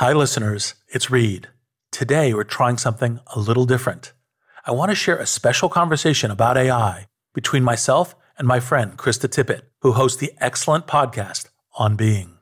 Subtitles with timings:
[0.00, 0.74] Hi, listeners.
[0.88, 1.48] It's Reid.
[1.90, 4.12] Today, we're trying something a little different.
[4.66, 9.26] I want to share a special conversation about AI between myself and my friend, Krista
[9.26, 11.48] Tippett, who hosts the excellent podcast
[11.78, 12.36] On Being.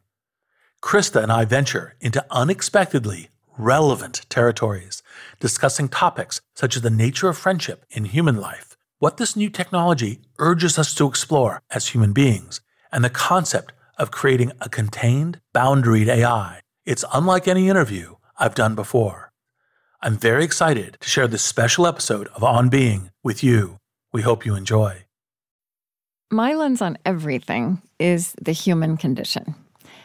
[0.82, 5.04] Krista and I venture into unexpectedly relevant territories,
[5.38, 10.22] discussing topics such as the nature of friendship in human life, what this new technology
[10.40, 16.08] urges us to explore as human beings, and the concept of creating a contained, boundaried
[16.08, 19.32] AI it's unlike any interview I've done before.
[20.02, 23.78] I'm very excited to share this special episode of On Being with you.
[24.12, 25.04] We hope you enjoy.
[26.30, 29.54] My lens on everything is the human condition.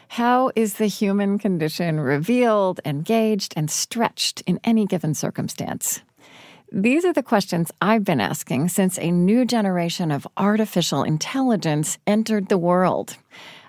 [0.08, 6.00] How is the human condition revealed, engaged, and stretched in any given circumstance?
[6.72, 12.48] These are the questions I've been asking since a new generation of artificial intelligence entered
[12.48, 13.16] the world.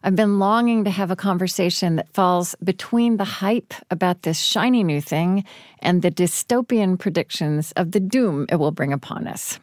[0.04, 4.84] I've been longing to have a conversation that falls between the hype about this shiny
[4.84, 5.44] new thing
[5.78, 9.60] and the dystopian predictions of the doom it will bring upon us.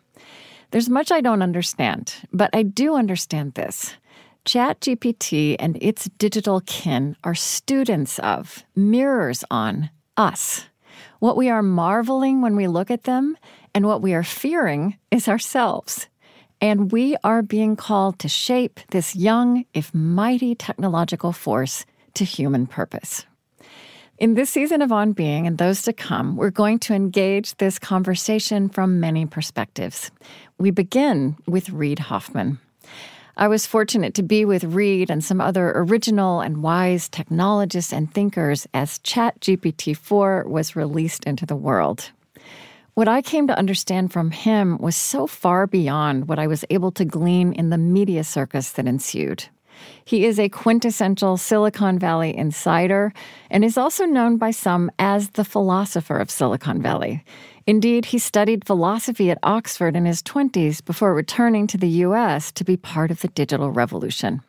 [0.70, 3.97] There's much I don't understand, but I do understand this.
[4.44, 10.66] ChatGPT and its digital kin are students of, mirrors on, us.
[11.19, 13.36] What we are marveling when we look at them,
[13.75, 16.06] and what we are fearing is ourselves.
[16.61, 22.67] And we are being called to shape this young, if mighty, technological force to human
[22.67, 23.25] purpose.
[24.19, 27.78] In this season of On Being and those to come, we're going to engage this
[27.78, 30.11] conversation from many perspectives.
[30.59, 32.59] We begin with Reid Hoffman.
[33.37, 38.12] I was fortunate to be with Reid and some other original and wise technologists and
[38.12, 42.11] thinkers as ChatGPT 4 was released into the world.
[42.98, 46.91] What I came to understand from him was so far beyond what I was able
[46.91, 49.44] to glean in the media circus that ensued.
[50.04, 53.12] He is a quintessential Silicon Valley insider
[53.52, 57.22] and is also known by some as the philosopher of Silicon Valley.
[57.69, 62.64] Indeed, he studied philosophy at Oxford in his 20s before returning to the US to
[62.64, 64.42] be part of the digital revolution.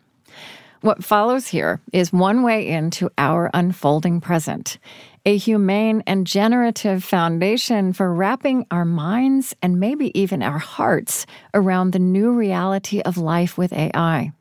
[0.81, 4.77] What follows here is one way into our unfolding present,
[5.25, 11.91] a humane and generative foundation for wrapping our minds and maybe even our hearts around
[11.91, 14.31] the new reality of life with AI.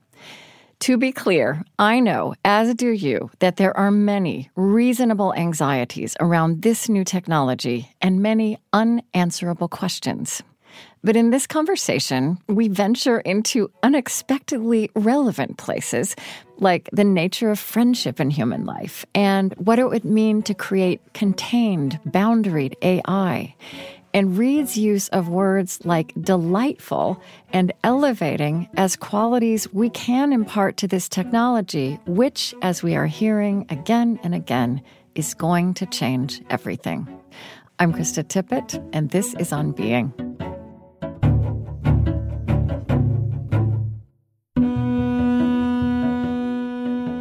[0.80, 6.62] To be clear, I know, as do you, that there are many reasonable anxieties around
[6.62, 10.42] this new technology and many unanswerable questions.
[11.04, 16.16] But in this conversation, we venture into unexpectedly relevant places,
[16.58, 21.00] like the nature of friendship in human life and what it would mean to create
[21.14, 23.54] contained, boundaried AI.
[24.14, 27.22] And Reid's use of words like delightful
[27.52, 33.66] and elevating as qualities we can impart to this technology, which, as we are hearing
[33.68, 34.82] again and again,
[35.14, 37.06] is going to change everything.
[37.78, 40.12] I'm Krista Tippett, and this is On Being.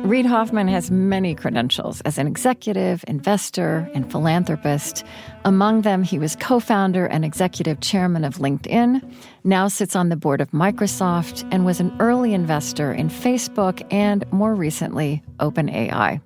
[0.07, 5.03] Reid Hoffman has many credentials as an executive, investor, and philanthropist.
[5.43, 9.01] Among them, he was co founder and executive chairman of LinkedIn,
[9.43, 14.23] now sits on the board of Microsoft, and was an early investor in Facebook and,
[14.31, 16.21] more recently, OpenAI.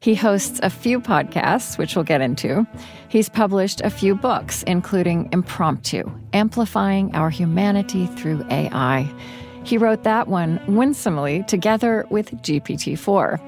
[0.00, 2.66] He hosts a few podcasts, which we'll get into.
[3.08, 6.04] He's published a few books, including Impromptu
[6.34, 9.10] Amplifying Our Humanity Through AI
[9.66, 13.40] he wrote that one winsomely together with GPT 4.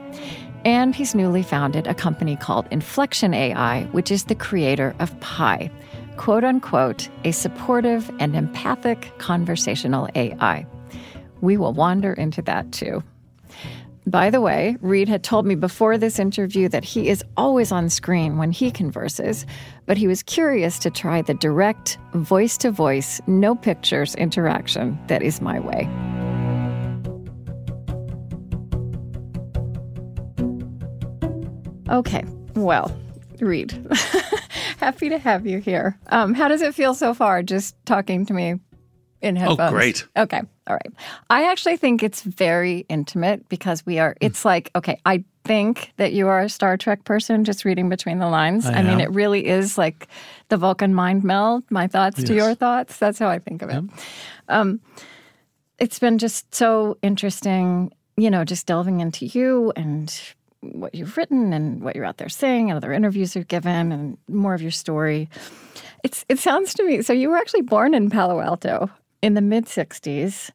[0.64, 5.70] And he's newly founded a company called Inflection AI, which is the creator of Pi,
[6.16, 10.66] quote unquote, a supportive and empathic conversational AI.
[11.40, 13.04] We will wander into that too.
[14.08, 17.90] By the way, Reid had told me before this interview that he is always on
[17.90, 19.44] screen when he converses,
[19.84, 25.22] but he was curious to try the direct, voice to voice, no pictures interaction that
[25.22, 25.86] is my way.
[31.90, 32.96] Okay, well,
[33.40, 33.72] Reid,
[34.78, 35.98] happy to have you here.
[36.06, 38.58] Um, how does it feel so far just talking to me
[39.22, 39.60] in oh, headphones.
[39.60, 40.06] Oh, great.
[40.16, 40.42] Okay.
[40.66, 40.92] All right.
[41.30, 46.12] I actually think it's very intimate because we are, it's like, okay, I think that
[46.12, 48.66] you are a Star Trek person just reading between the lines.
[48.66, 50.08] I, I mean, it really is like
[50.48, 52.28] the Vulcan mind meld, my thoughts yes.
[52.28, 52.98] to your thoughts.
[52.98, 53.74] That's how I think of it.
[53.74, 53.84] Yep.
[54.48, 54.80] Um,
[55.78, 60.20] it's been just so interesting, you know, just delving into you and
[60.60, 64.18] what you've written and what you're out there saying and other interviews you've given and
[64.28, 65.28] more of your story.
[66.04, 68.90] It's it sounds to me so you were actually born in Palo Alto
[69.22, 70.50] in the mid 60s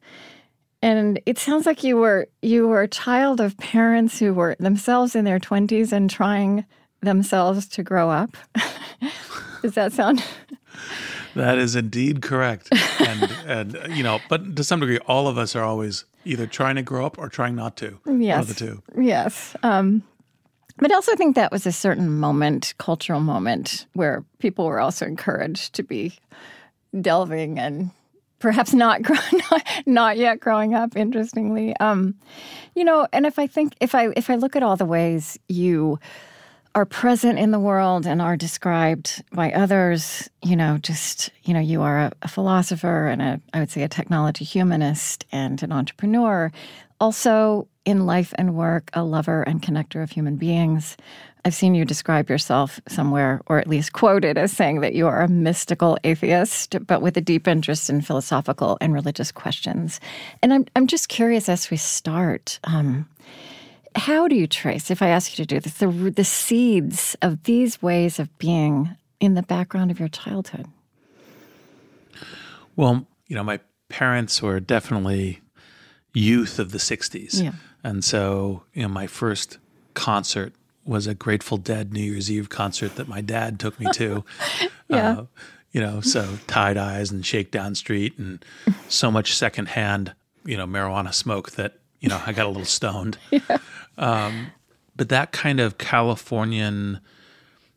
[0.84, 5.16] and it sounds like you were you were a child of parents who were themselves
[5.16, 6.64] in their 20s and trying
[7.00, 8.36] themselves to grow up.
[9.62, 10.22] Does that sound?
[11.34, 12.68] That is indeed correct.
[13.00, 16.76] And, and, you know, but to some degree, all of us are always either trying
[16.76, 17.98] to grow up or trying not to.
[18.06, 18.34] Yes.
[18.34, 18.82] One of the two.
[18.96, 19.56] Yes.
[19.64, 20.04] Um,
[20.76, 25.06] but I also think that was a certain moment, cultural moment, where people were also
[25.06, 26.16] encouraged to be
[27.00, 27.90] delving and
[28.44, 29.00] perhaps not
[29.50, 30.94] not, not yet growing up.
[30.96, 32.14] Interestingly, um,
[32.74, 35.38] you know, and if I think if I if I look at all the ways
[35.48, 35.98] you
[36.74, 41.60] are present in the world and are described by others, you know, just, you know,
[41.60, 45.70] you are a, a, philosopher and a, I would say, a technology humanist and an
[45.70, 46.50] entrepreneur.
[46.98, 50.96] Also, in life and work, a lover and connector of human beings.
[51.44, 55.20] I've seen you describe yourself somewhere, or at least quoted as saying that you are
[55.20, 60.00] a mystical atheist, but with a deep interest in philosophical and religious questions.
[60.42, 62.58] And I'm, I'm just curious as we start.
[62.64, 63.06] Um,
[63.94, 67.42] how do you trace, if I ask you to do this, the, the seeds of
[67.44, 70.66] these ways of being in the background of your childhood?
[72.74, 75.40] Well, you know, my parents were definitely
[76.14, 77.42] youth of the 60s.
[77.42, 77.52] Yeah.
[77.82, 79.58] And so, you know, my first
[79.92, 84.24] concert was a Grateful Dead New Year's Eve concert that my dad took me to.
[84.88, 85.10] yeah.
[85.10, 85.24] Uh,
[85.72, 88.44] you know, so tie dyes and Shakedown Street and
[88.88, 90.14] so much secondhand,
[90.44, 93.18] you know, marijuana smoke that, you know, I got a little stoned.
[93.30, 93.58] yeah.
[93.98, 94.52] Um,
[94.94, 97.00] but that kind of Californian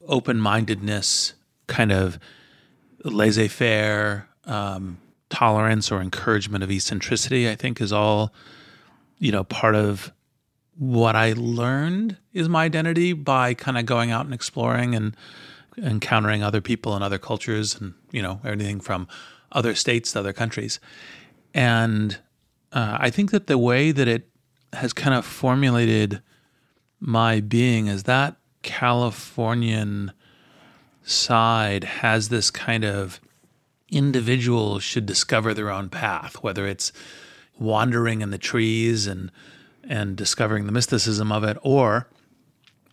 [0.07, 1.33] open mindedness,
[1.65, 2.19] kind of
[3.03, 4.99] laissez faire, um,
[5.29, 8.31] tolerance or encouragement of eccentricity, I think is all,
[9.17, 10.13] you know, part of
[10.77, 15.15] what I learned is my identity by kind of going out and exploring and
[15.77, 19.07] encountering other people and other cultures and, you know, everything from
[19.51, 20.79] other states to other countries.
[21.53, 22.17] And
[22.71, 24.29] uh, I think that the way that it
[24.73, 26.21] has kind of formulated
[26.99, 30.11] my being is that Californian
[31.03, 33.21] side has this kind of
[33.89, 36.91] individuals should discover their own path, whether it's
[37.57, 39.31] wandering in the trees and
[39.87, 42.07] and discovering the mysticism of it, or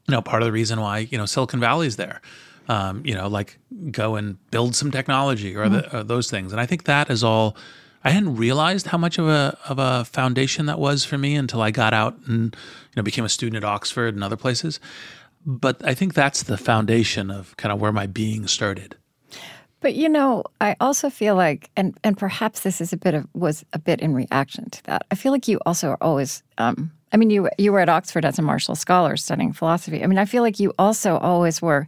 [0.09, 2.21] you know, part of the reason why you know Silicon Valley's there.
[2.67, 3.59] Um, you know, like
[3.91, 5.75] go and build some technology or, mm-hmm.
[5.75, 6.51] the, or those things.
[6.51, 7.59] And I think that is all
[8.05, 11.63] I hadn't realized how much of a of a foundation that was for me until
[11.63, 14.79] I got out and you know became a student at Oxford and other places.
[15.47, 18.97] But I think that's the foundation of kind of where my being started.
[19.85, 23.29] But you know, I also feel like, and and perhaps this is a bit of
[23.35, 25.05] was a bit in reaction to that.
[25.11, 26.43] I feel like you also are always.
[26.57, 30.03] Um, I mean, you you were at Oxford as a Marshall Scholar studying philosophy.
[30.03, 31.87] I mean, I feel like you also always were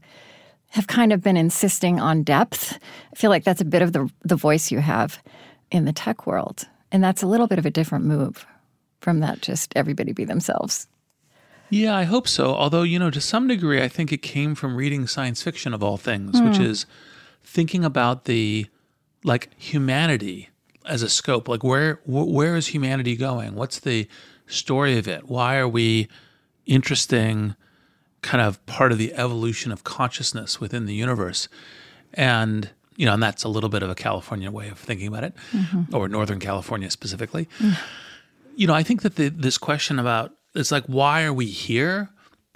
[0.73, 2.79] have kind of been insisting on depth.
[3.15, 5.19] I feel like that's a bit of the the voice you have
[5.71, 6.69] in the tech world.
[6.93, 8.47] And that's a little bit of a different move
[9.01, 10.87] from that just everybody be themselves.
[11.71, 12.55] Yeah, I hope so.
[12.55, 15.83] Although, you know, to some degree, I think it came from reading science fiction of
[15.83, 16.47] all things, mm.
[16.47, 16.65] which hmm.
[16.65, 16.85] is
[17.47, 18.67] thinking about the
[19.25, 20.51] like humanity
[20.85, 21.49] as a scope.
[21.49, 23.55] Like, where where is humanity going?
[23.55, 24.09] What's the
[24.47, 25.29] story of it?
[25.29, 26.09] Why are we
[26.67, 27.57] interesting?
[28.23, 31.49] Kind of part of the evolution of consciousness within the universe,
[32.15, 35.23] and you know, and that's a little bit of a California way of thinking about
[35.23, 35.95] it, mm-hmm.
[35.95, 37.49] or Northern California specifically.
[37.61, 37.79] Mm.
[38.57, 42.11] You know, I think that the, this question about it's like why are we here,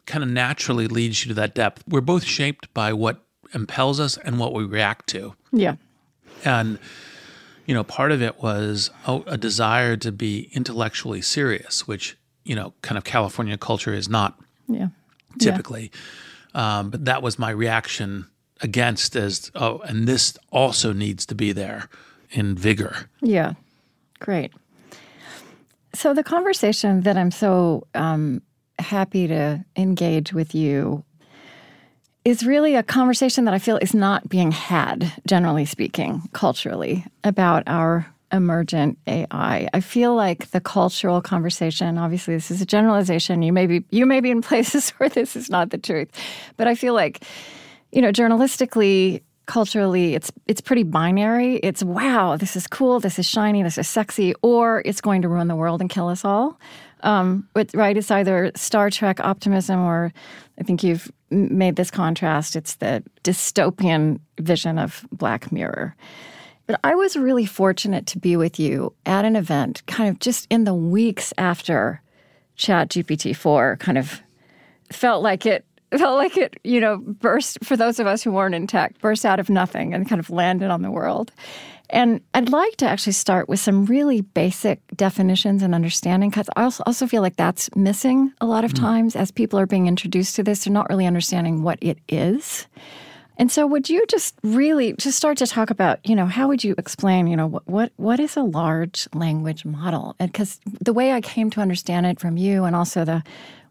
[0.06, 1.84] kind of naturally leads you to that depth.
[1.86, 3.22] We're both shaped by what
[3.54, 5.34] impels us and what we react to.
[5.52, 5.76] Yeah,
[6.44, 6.78] and
[7.66, 12.54] you know, part of it was a, a desire to be intellectually serious, which you
[12.54, 14.38] know, kind of California culture is not.
[14.66, 14.88] Yeah.
[15.38, 15.92] Typically,
[16.54, 16.78] yeah.
[16.78, 18.26] Um, but that was my reaction
[18.60, 21.88] against as oh and this also needs to be there
[22.30, 23.54] in vigor yeah
[24.18, 24.52] great
[25.94, 28.42] so the conversation that i'm so um,
[28.78, 31.04] happy to engage with you
[32.24, 37.62] is really a conversation that i feel is not being had generally speaking culturally about
[37.66, 43.52] our emergent ai i feel like the cultural conversation obviously this is a generalization you
[43.52, 46.08] may be you may be in places where this is not the truth
[46.56, 47.24] but i feel like
[47.92, 51.56] you know, journalistically, culturally, it's it's pretty binary.
[51.56, 55.28] It's wow, this is cool, this is shiny, this is sexy, or it's going to
[55.28, 56.58] ruin the world and kill us all.
[57.02, 60.12] Um, but right, it's either Star Trek optimism, or
[60.58, 62.56] I think you've made this contrast.
[62.56, 65.94] It's the dystopian vision of Black Mirror.
[66.66, 70.46] But I was really fortunate to be with you at an event, kind of just
[70.50, 72.00] in the weeks after
[72.56, 74.20] Chat GPT four kind of
[74.92, 75.64] felt like it
[75.98, 79.24] felt like it, you know, burst for those of us who weren't in tech, burst
[79.24, 81.32] out of nothing and kind of landed on the world.
[81.92, 86.62] And I'd like to actually start with some really basic definitions and understanding because I
[86.64, 88.78] also, feel like that's missing a lot of mm.
[88.80, 90.64] times as people are being introduced to this.
[90.64, 92.68] They're not really understanding what it is.
[93.38, 96.62] And so, would you just really just start to talk about, you know, how would
[96.62, 100.14] you explain, you know, what what, what is a large language model?
[100.20, 103.24] Because the way I came to understand it from you, and also the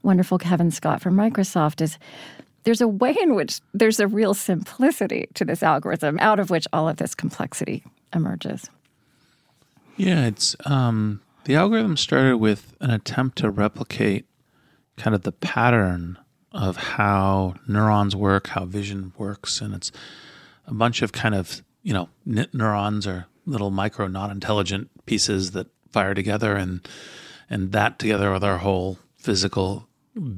[0.03, 1.97] wonderful Kevin Scott from Microsoft, is
[2.63, 6.67] there's a way in which there's a real simplicity to this algorithm, out of which
[6.73, 8.69] all of this complexity emerges.
[9.97, 14.25] Yeah, it's um, the algorithm started with an attempt to replicate
[14.97, 16.17] kind of the pattern
[16.51, 19.91] of how neurons work, how vision works, and it's
[20.67, 26.13] a bunch of kind of you know neurons are little micro non-intelligent pieces that fire
[26.13, 26.87] together, and
[27.49, 29.87] and that together with our whole physical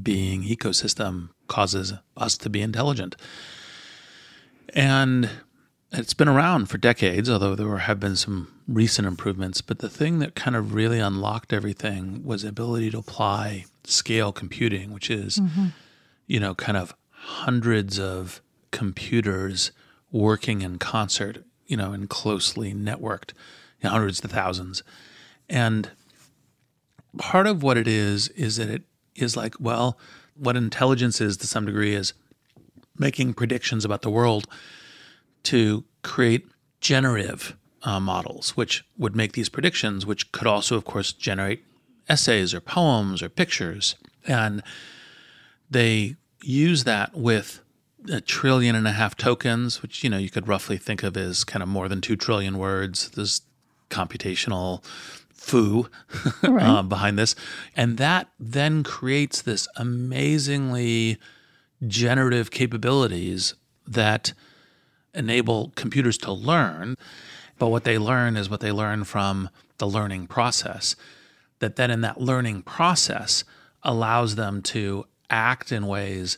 [0.01, 3.15] being ecosystem causes us to be intelligent.
[4.73, 5.29] And
[5.91, 9.61] it's been around for decades, although there have been some recent improvements.
[9.61, 14.31] But the thing that kind of really unlocked everything was the ability to apply scale
[14.31, 15.67] computing, which is mm-hmm
[16.31, 19.73] you know, kind of hundreds of computers
[20.13, 23.33] working in concert, you know, and closely networked,
[23.81, 24.81] you know, hundreds to thousands.
[25.49, 25.91] And
[27.17, 28.83] part of what it is is that it
[29.13, 29.99] is like, well,
[30.37, 32.13] what intelligence is to some degree is
[32.97, 34.47] making predictions about the world
[35.43, 36.47] to create
[36.79, 41.63] generative uh, models, which would make these predictions, which could also, of course, generate
[42.09, 43.95] essays or poems or pictures.
[44.27, 44.61] And
[45.69, 47.61] they use that with
[48.09, 51.43] a trillion and a half tokens, which you know you could roughly think of as
[51.43, 53.09] kind of more than two trillion words.
[53.11, 53.41] This
[53.89, 54.83] computational
[55.33, 55.87] foo
[56.43, 56.63] right.
[56.63, 57.35] uh, behind this,
[57.75, 61.17] and that then creates this amazingly
[61.87, 63.55] generative capabilities
[63.87, 64.33] that
[65.13, 66.95] enable computers to learn.
[67.57, 70.95] But what they learn is what they learn from the learning process.
[71.59, 73.43] That then in that learning process
[73.83, 76.37] allows them to act in ways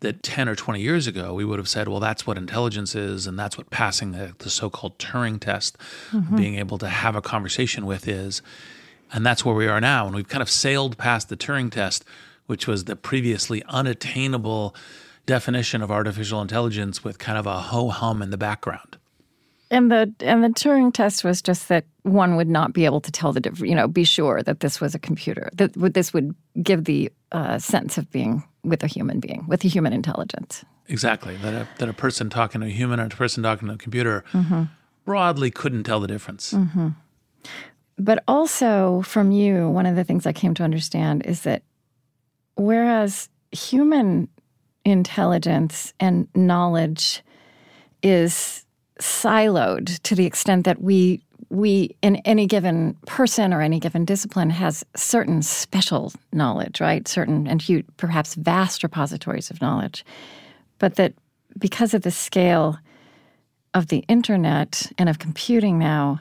[0.00, 3.26] that 10 or 20 years ago we would have said, well, that's what intelligence is,
[3.26, 5.78] and that's what passing the, the so called Turing test,
[6.10, 6.36] mm-hmm.
[6.36, 8.42] being able to have a conversation with is.
[9.12, 10.06] And that's where we are now.
[10.06, 12.04] And we've kind of sailed past the Turing test,
[12.46, 14.74] which was the previously unattainable
[15.26, 18.98] definition of artificial intelligence with kind of a ho hum in the background.
[19.70, 23.10] And the and the Turing test was just that one would not be able to
[23.10, 23.68] tell the difference.
[23.68, 25.48] You know, be sure that this was a computer.
[25.54, 29.68] That this would give the uh, sense of being with a human being, with a
[29.68, 30.64] human intelligence.
[30.88, 31.36] Exactly.
[31.36, 33.78] That a, that a person talking to a human and a person talking to a
[33.78, 34.64] computer mm-hmm.
[35.06, 36.52] broadly couldn't tell the difference.
[36.52, 36.88] Mm-hmm.
[37.98, 41.62] But also from you, one of the things I came to understand is that
[42.56, 44.28] whereas human
[44.84, 47.22] intelligence and knowledge
[48.02, 48.64] is
[49.00, 54.48] siloed to the extent that we we in any given person or any given discipline
[54.48, 57.06] has certain special knowledge right?
[57.06, 60.04] Certain and huge, perhaps vast repositories of knowledge.
[60.78, 61.12] But that
[61.58, 62.78] because of the scale
[63.74, 66.20] of the internet and of computing now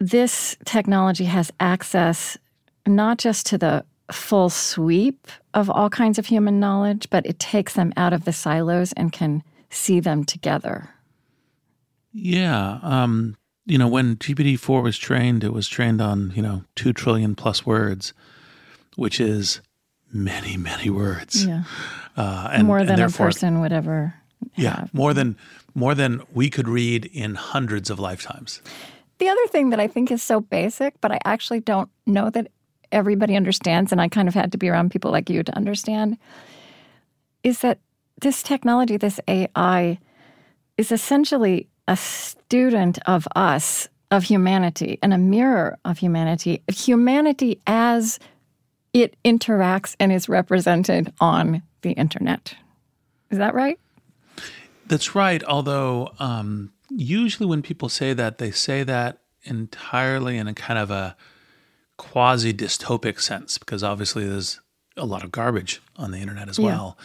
[0.00, 2.38] this technology has access
[2.86, 7.74] not just to the full sweep of all kinds of human knowledge but it takes
[7.74, 10.90] them out of the silos and can see them together
[12.12, 12.78] yeah.
[12.82, 13.36] Um,
[13.66, 17.34] you know, when GPT 4 was trained, it was trained on, you know, 2 trillion
[17.34, 18.12] plus words,
[18.96, 19.60] which is
[20.12, 21.44] many, many words.
[21.44, 21.64] Yeah.
[22.16, 24.14] Uh, and, more than and a person would ever
[24.56, 24.86] Yeah.
[24.92, 25.36] More than,
[25.74, 28.60] more than we could read in hundreds of lifetimes.
[29.18, 32.50] The other thing that I think is so basic, but I actually don't know that
[32.92, 36.18] everybody understands, and I kind of had to be around people like you to understand,
[37.42, 37.78] is that
[38.20, 39.98] this technology, this AI,
[40.76, 48.18] is essentially a student of us, of humanity, and a mirror of humanity, humanity as
[48.92, 52.54] it interacts and is represented on the internet.
[53.30, 53.78] Is that right?
[54.86, 55.42] That's right.
[55.44, 60.90] Although, um, usually when people say that, they say that entirely in a kind of
[60.90, 61.16] a
[62.00, 64.58] quasi dystopic sense, because obviously there's
[64.96, 66.96] a lot of garbage on the internet as well.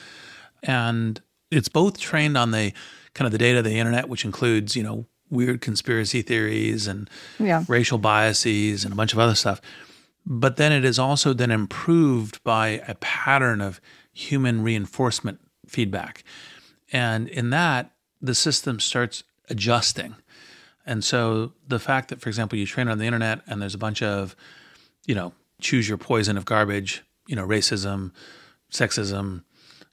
[0.64, 0.88] Yeah.
[0.88, 1.22] And
[1.52, 2.74] it's both trained on the
[3.14, 7.10] kind of the data of the internet, which includes, you know, weird conspiracy theories and
[7.40, 7.64] yeah.
[7.68, 9.60] racial biases and a bunch of other stuff.
[10.26, 13.82] But then it is also then improved by a pattern of
[14.14, 16.24] human reinforcement feedback.
[16.92, 20.16] And in that, the system starts adjusting.
[20.86, 23.80] And so the fact that, for example, you train on the internet and there's a
[23.80, 24.36] bunch of,
[25.06, 28.12] you know, choose your poison of garbage, you know, racism,
[28.72, 29.44] sexism,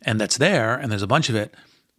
[0.02, 1.54] and that's there, and there's a bunch of it,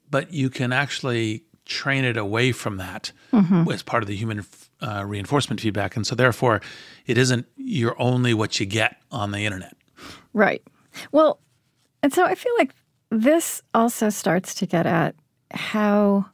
[0.09, 3.69] but you can actually train it away from that mm-hmm.
[3.71, 4.45] as part of the human
[4.81, 5.95] uh, reinforcement feedback.
[5.95, 6.61] And so, therefore,
[7.05, 9.75] it isn't you're only what you get on the internet.
[10.33, 10.61] Right.
[11.11, 11.39] Well,
[12.01, 12.75] and so I feel like
[13.09, 15.15] this also starts to get at
[15.51, 16.25] how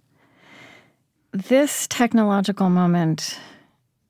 [1.31, 3.39] this technological moment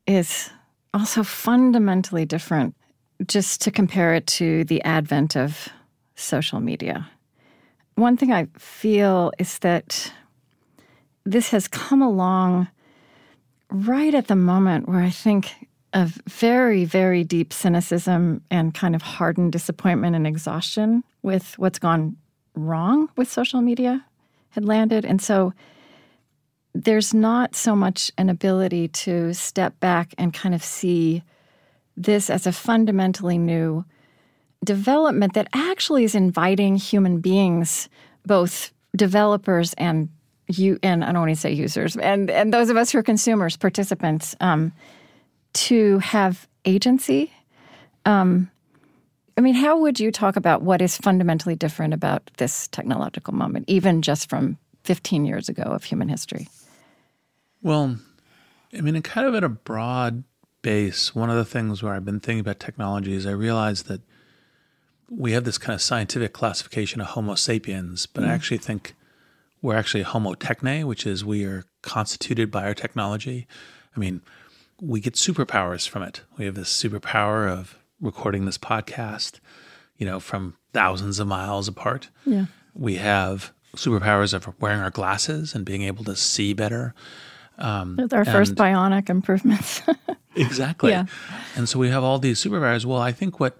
[0.08, 0.50] is
[0.94, 2.76] also fundamentally different,
[3.28, 5.70] just to compare it to the advent of
[6.16, 7.10] social media.
[7.96, 10.12] One thing I feel is that
[11.26, 12.68] this has come along
[13.70, 19.02] right at the moment where I think of very, very deep cynicism and kind of
[19.02, 22.16] hardened disappointment and exhaustion with what's gone
[22.56, 24.06] wrong with social media
[24.52, 25.06] had landed.
[25.06, 25.54] And so
[26.74, 31.24] there's not so much an ability to step back and kind of see
[31.98, 33.84] this as a fundamentally new
[34.64, 37.90] development that actually is inviting human beings,
[38.26, 40.10] both developers and
[40.48, 43.04] you and I don't want to say users and and those of us who are
[43.04, 44.72] consumers, participants, um,
[45.54, 47.32] to have agency.
[48.06, 48.50] Um,
[49.38, 53.66] I mean, how would you talk about what is fundamentally different about this technological moment,
[53.70, 56.48] even just from 15 years ago of human history?
[57.62, 57.98] Well,
[58.74, 60.24] I mean, kind of at a broad
[60.62, 64.02] base, one of the things where I've been thinking about technology is I realized that
[65.10, 68.28] we have this kind of scientific classification of Homo sapiens, but mm.
[68.28, 68.94] I actually think
[69.62, 73.48] we're actually Homo techne, which is we are constituted by our technology.
[73.96, 74.22] I mean,
[74.82, 76.22] we get superpowers from it.
[76.38, 79.40] We have this superpower of recording this podcast,
[79.98, 82.10] you know, from thousands of miles apart.
[82.26, 82.46] Yeah.
[82.74, 86.94] We have superpowers of wearing our glasses and being able to see better.
[87.60, 89.82] Um, With our first bionic improvements.
[90.36, 90.92] exactly.
[90.92, 91.06] Yeah.
[91.56, 92.86] And so we have all these superpowers.
[92.86, 93.60] Well, I think what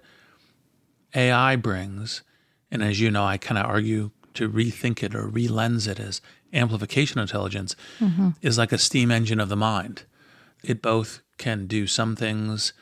[1.14, 2.22] AI brings,
[2.70, 6.20] and as you know, I kind of argue to rethink it or relens it as
[6.52, 8.30] amplification intelligence, mm-hmm.
[8.42, 10.04] is like a steam engine of the mind.
[10.64, 12.72] It both can do some things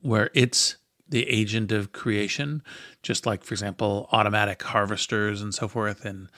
[0.00, 0.76] where it's
[1.08, 2.62] the agent of creation,
[3.02, 6.28] just like, for example, automatic harvesters and so forth, and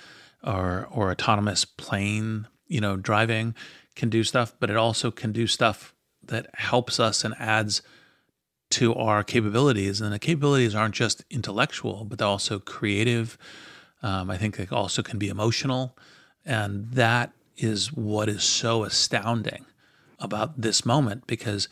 [0.43, 3.54] or or autonomous plane, you know, driving
[3.94, 7.82] can do stuff, but it also can do stuff that helps us and adds
[8.71, 10.00] to our capabilities.
[10.00, 13.38] And the capabilities aren't just intellectual, but they're also creative.
[14.02, 15.97] Um, I think they also can be emotional.
[16.45, 19.64] And that is what is so astounding
[20.19, 21.69] about this moment because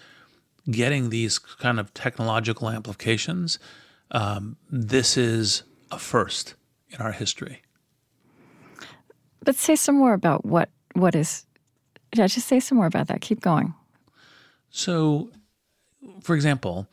[0.71, 3.59] getting these kind of technological amplifications,
[4.13, 6.55] um, this is a first
[6.91, 7.63] in our history.
[9.45, 11.47] But say some more about what what is
[12.15, 13.21] yeah, just say some more about that.
[13.21, 13.75] Keep going.
[14.71, 15.31] So,
[16.23, 16.87] for example,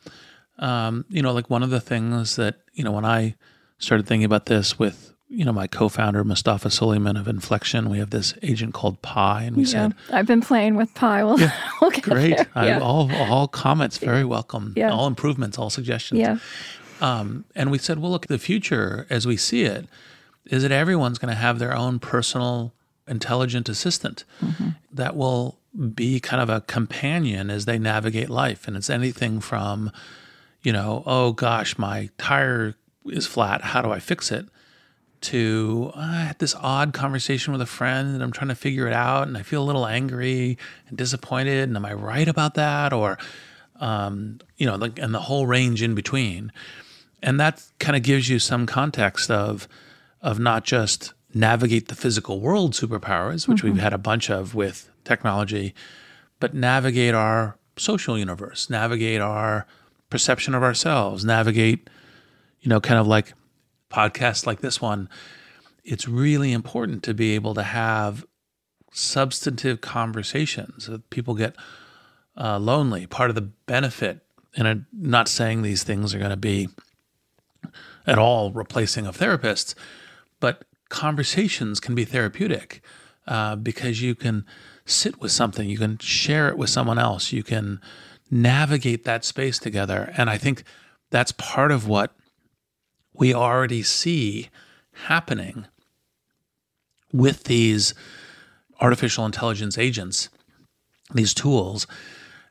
[0.58, 3.34] um, you know, like one of the things that, you know, when I
[3.78, 8.10] started thinking about this with, you know, my co-founder Mustafa Suleyman of Inflection, we have
[8.10, 11.22] this agent called Pi, and we yeah, said, "I've been playing with Pi.
[11.22, 12.36] We'll, yeah, we'll great.
[12.56, 12.80] Yeah.
[12.80, 14.74] all all comments very welcome.
[14.76, 14.90] Yeah.
[14.90, 16.18] all improvements, all suggestions.
[16.20, 16.38] Yeah.
[17.00, 19.88] Um, and we said, well, look, the future as we see it
[20.46, 22.74] is that everyone's going to have their own personal
[23.10, 24.70] intelligent assistant mm-hmm.
[24.92, 25.58] that will
[25.94, 28.66] be kind of a companion as they navigate life.
[28.66, 29.92] And it's anything from,
[30.62, 32.74] you know, oh gosh, my tire
[33.06, 33.62] is flat.
[33.62, 34.46] How do I fix it?
[35.22, 38.94] To I had this odd conversation with a friend and I'm trying to figure it
[38.94, 40.56] out and I feel a little angry
[40.88, 41.68] and disappointed.
[41.68, 42.94] And am I right about that?
[42.94, 43.18] Or,
[43.80, 46.52] um, you know, and the whole range in between.
[47.22, 49.68] And that kind of gives you some context of,
[50.22, 53.74] of not just navigate the physical world superpowers, which mm-hmm.
[53.74, 55.74] we've had a bunch of with technology,
[56.38, 59.66] but navigate our social universe, navigate our
[60.10, 61.88] perception of ourselves, navigate,
[62.60, 63.32] you know, kind of like
[63.90, 65.08] podcasts like this one.
[65.84, 68.24] It's really important to be able to have
[68.92, 70.90] substantive conversations.
[71.10, 71.56] People get
[72.36, 73.06] uh, lonely.
[73.06, 74.20] Part of the benefit,
[74.56, 76.68] and I'm not saying these things are going to be
[78.06, 79.74] at all replacing of therapists,
[80.40, 82.82] but conversations can be therapeutic
[83.26, 84.44] uh, because you can
[84.84, 87.80] sit with something, you can share it with someone else, you can
[88.30, 90.12] navigate that space together.
[90.16, 90.64] And I think
[91.10, 92.12] that's part of what
[93.14, 94.50] we already see
[95.06, 95.66] happening
[97.12, 97.94] with these
[98.80, 100.28] artificial intelligence agents,
[101.12, 101.86] these tools.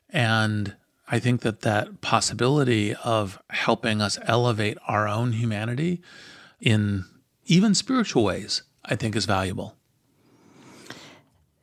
[0.10, 0.76] And
[1.08, 6.02] I think that that possibility of helping us elevate our own humanity
[6.60, 7.06] in
[7.50, 9.76] even spiritual ways, I think is valuable.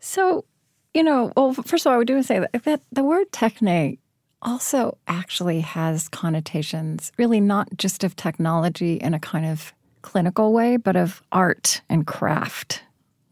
[0.01, 0.45] So,
[0.93, 3.99] you know, well, first of all, I would do say that, that the word techne
[4.43, 9.73] also actually has connotations, really not just of technology in a kind of
[10.03, 12.83] clinical way, but of art and craft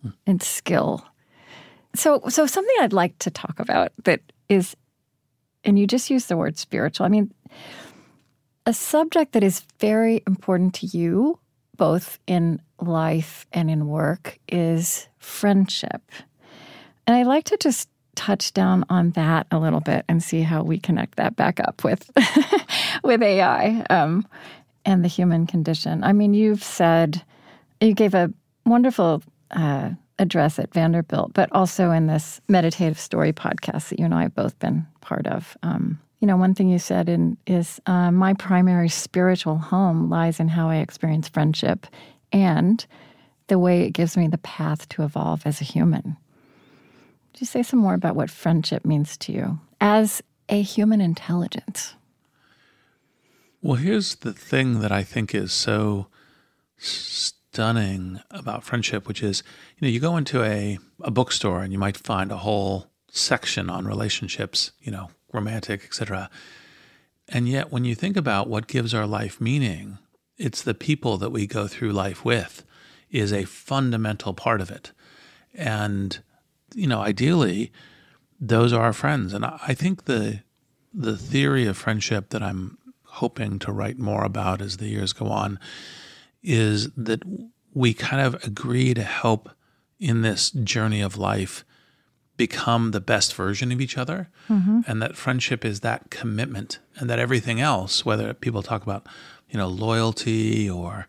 [0.03, 0.11] hmm.
[0.27, 1.05] and skill.
[1.95, 4.77] So, so something I'd like to talk about that is,
[5.65, 7.07] and you just use the word spiritual.
[7.07, 7.33] I mean,
[8.67, 11.39] a subject that is very important to you,
[11.77, 16.03] both in life and in work, is friendship.
[17.07, 20.63] And I'd like to just touch down on that a little bit and see how
[20.63, 22.11] we connect that back up with
[23.05, 24.27] with AI um,
[24.85, 26.05] and the human condition.
[26.05, 27.23] I mean, you've said
[27.81, 28.33] you gave a
[28.65, 34.15] wonderful uh, address at Vanderbilt, but also in this meditative story podcast that you and
[34.15, 35.57] I have both been part of.
[35.63, 40.41] Um, you know, one thing you said in, is uh, my primary spiritual home lies
[40.41, 41.87] in how I experience friendship
[42.33, 42.87] and
[43.49, 46.17] the way it gives me the path to evolve as a human.
[47.35, 51.93] Could you say some more about what friendship means to you as a human intelligence?
[53.61, 56.07] Well, here's the thing that I think is so
[56.79, 59.43] stunning about friendship, which is,
[59.77, 63.69] you know, you go into a, a bookstore and you might find a whole section
[63.69, 66.31] on relationships, you know, romantic, etc.
[67.29, 69.99] And yet, when you think about what gives our life meaning,
[70.37, 72.65] it's the people that we go through life with
[73.11, 74.93] is a fundamental part of it.
[75.55, 76.19] And,
[76.75, 77.73] you know, ideally,
[78.41, 79.33] those are our friends.
[79.33, 80.41] And I think the
[80.93, 85.27] the theory of friendship that I'm hoping to write more about as the years go
[85.27, 85.59] on
[86.43, 87.23] is that
[87.73, 89.51] we kind of agree to help
[89.99, 91.65] in this journey of life
[92.37, 94.81] become the best version of each other mm-hmm.
[94.87, 99.07] and that friendship is that commitment and that everything else whether people talk about
[99.49, 101.07] you know loyalty or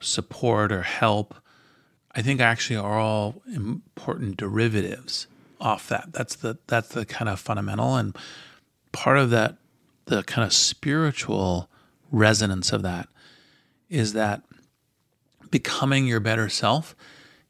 [0.00, 1.34] support or help
[2.12, 5.26] i think actually are all important derivatives
[5.60, 8.16] off that that's the that's the kind of fundamental and
[8.92, 9.56] part of that
[10.06, 11.70] the kind of spiritual
[12.10, 13.08] resonance of that
[13.88, 14.42] is that
[15.50, 16.96] becoming your better self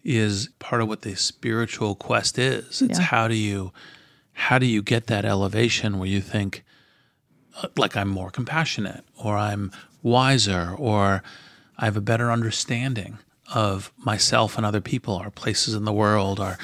[0.06, 2.80] is part of what the spiritual quest is.
[2.80, 3.04] It's yeah.
[3.04, 3.72] how do you
[4.32, 6.62] how do you get that elevation where you think
[7.60, 11.24] uh, like I'm more compassionate or I'm wiser or
[11.76, 13.18] I have a better understanding
[13.52, 16.56] of myself and other people, our places in the world, our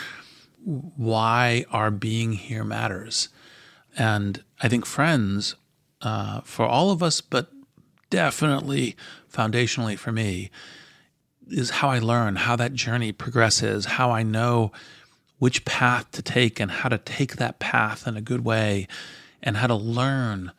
[0.65, 3.29] why our being here matters.
[3.99, 5.57] And I think friends,
[6.01, 7.51] uh, for all of us, but
[8.11, 8.95] definitely
[9.33, 10.51] foundationally for me,
[11.49, 14.73] is how I learn, how that journey progresses, how I know
[15.39, 18.87] which path to take and how to take that path in a good way
[19.43, 20.53] and how to learn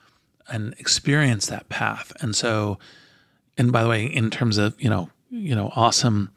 [0.49, 2.11] and experience that path.
[2.19, 2.79] And so,
[3.57, 6.31] and by the way, in terms of, you know, you know, awesome,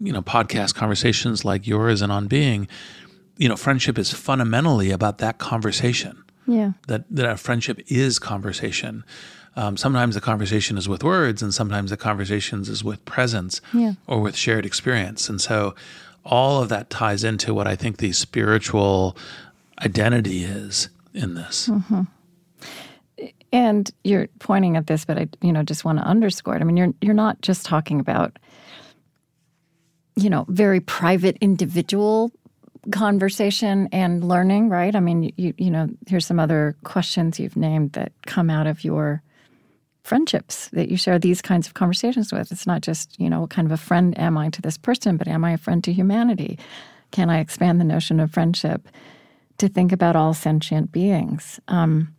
[0.00, 2.66] you know, podcast conversations like yours and on being,
[3.36, 6.22] you know, friendship is fundamentally about that conversation.
[6.46, 6.72] Yeah.
[6.88, 9.04] That that a friendship is conversation.
[9.54, 13.94] Um, sometimes the conversation is with words, and sometimes the conversations is with presence yeah.
[14.06, 15.28] or with shared experience.
[15.28, 15.74] And so,
[16.24, 19.16] all of that ties into what I think the spiritual
[19.84, 21.68] identity is in this.
[21.68, 22.02] Mm-hmm.
[23.52, 26.62] And you're pointing at this, but I, you know, just want to underscore it.
[26.62, 28.38] I mean, you're you're not just talking about,
[30.16, 32.32] you know, very private individual
[32.90, 34.96] conversation and learning, right?
[34.96, 38.84] I mean, you you know, here's some other questions you've named that come out of
[38.84, 39.22] your
[40.02, 42.50] friendships that you share these kinds of conversations with.
[42.50, 45.16] It's not just, you know, what kind of a friend am I to this person,
[45.16, 46.58] but am I a friend to humanity?
[47.12, 48.88] Can I expand the notion of friendship
[49.58, 51.60] to think about all sentient beings?
[51.68, 52.14] Um,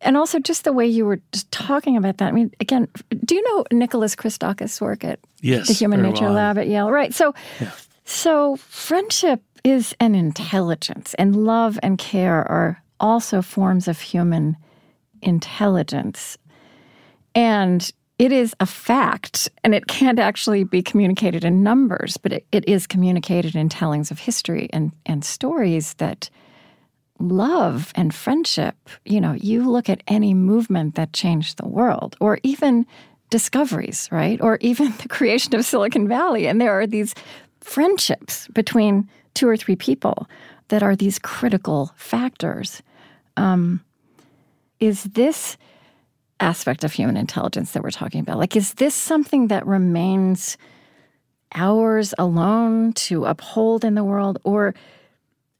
[0.00, 2.28] and also just the way you were just talking about that.
[2.28, 2.88] I mean, again,
[3.24, 6.34] do you know Nicholas Christakis' work at yes, the Human Nature well.
[6.34, 6.90] Lab at Yale?
[6.90, 7.12] Right.
[7.12, 7.72] So, yeah.
[8.04, 14.56] so friendship is an intelligence, and love and care are also forms of human
[15.22, 16.38] intelligence.
[17.34, 22.46] And it is a fact, and it can't actually be communicated in numbers, but it,
[22.50, 26.28] it is communicated in tellings of history and, and stories that
[27.20, 32.38] love and friendship, you know, you look at any movement that changed the world, or
[32.42, 32.86] even
[33.30, 34.40] discoveries, right?
[34.40, 36.46] Or even the creation of Silicon Valley.
[36.46, 37.14] And there are these
[37.60, 40.28] friendships between two or three people
[40.68, 42.82] that are these critical factors.
[43.36, 43.82] Um,
[44.80, 45.56] is this
[46.40, 48.38] aspect of human intelligence that we're talking about?
[48.38, 50.56] Like, is this something that remains
[51.54, 54.74] ours alone to uphold in the world, or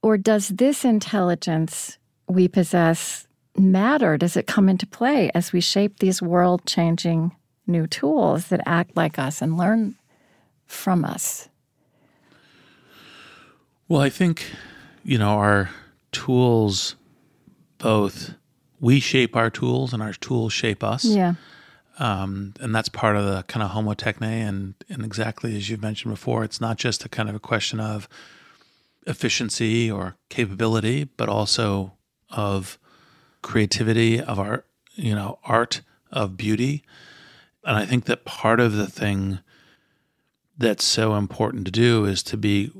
[0.02, 3.26] or does this intelligence we possess
[3.56, 4.16] matter?
[4.16, 7.34] Does it come into play as we shape these world-changing
[7.66, 9.96] new tools that act like us and learn
[10.66, 11.48] from us?
[13.88, 14.44] Well, I think
[15.02, 15.70] you know our
[16.12, 16.94] tools
[17.78, 18.34] both
[18.80, 21.04] we shape our tools and our tools shape us.
[21.04, 21.34] Yeah.
[21.98, 24.22] Um, and that's part of the kind of homo techne.
[24.22, 27.80] And, and exactly as you've mentioned before, it's not just a kind of a question
[27.80, 28.08] of
[29.06, 31.94] efficiency or capability, but also
[32.30, 32.78] of
[33.42, 35.80] creativity, of art, you know, art,
[36.12, 36.84] of beauty.
[37.64, 39.40] And I think that part of the thing
[40.56, 42.70] that's so important to do is to be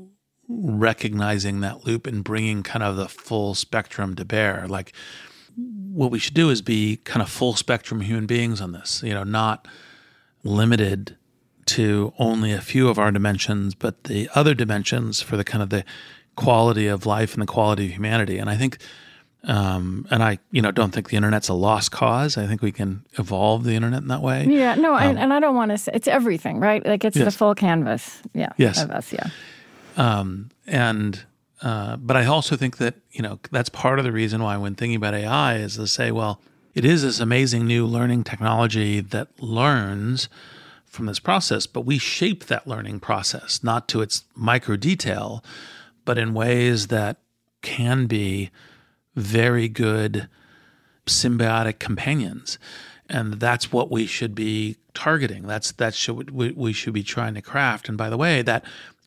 [0.47, 4.67] recognizing that loop and bringing kind of the full spectrum to bear.
[4.67, 4.93] Like,
[5.93, 9.13] what we should do is be kind of full spectrum human beings on this, you
[9.13, 9.67] know, not
[10.43, 11.17] limited
[11.65, 15.69] to only a few of our dimensions, but the other dimensions for the kind of
[15.69, 15.83] the
[16.35, 18.37] quality of life and the quality of humanity.
[18.37, 18.77] And I think,
[19.43, 22.37] um, and I, you know, don't think the internet's a lost cause.
[22.37, 24.45] I think we can evolve the internet in that way.
[24.49, 26.85] Yeah, no, um, and, and, I don't want to say it's everything, right?
[26.85, 27.25] Like it's yes.
[27.25, 28.21] the full canvas.
[28.33, 28.49] Yeah.
[28.57, 28.81] Yes.
[28.81, 29.13] Of us.
[29.13, 29.29] Yeah.
[29.97, 31.23] Um, and
[31.61, 34.75] uh, but I also think that you know that's part of the reason why when
[34.75, 36.41] thinking about AI is to say, well,
[36.73, 40.29] it is this amazing new learning technology that learns
[40.85, 45.43] from this process, but we shape that learning process not to its micro detail,
[46.05, 47.17] but in ways that
[47.61, 48.49] can be
[49.15, 50.27] very good
[51.05, 52.57] symbiotic companions.
[53.09, 55.43] And that's what we should be targeting.
[55.47, 57.89] That's that should we, we should be trying to craft.
[57.89, 58.63] And by the way, that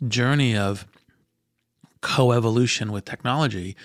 [0.08, 0.86] journey of
[2.02, 3.76] coevolution with technology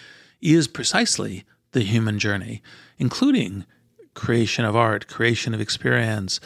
[0.41, 2.61] is precisely the human journey,
[2.97, 3.65] including
[4.13, 6.39] creation of art, creation of experience,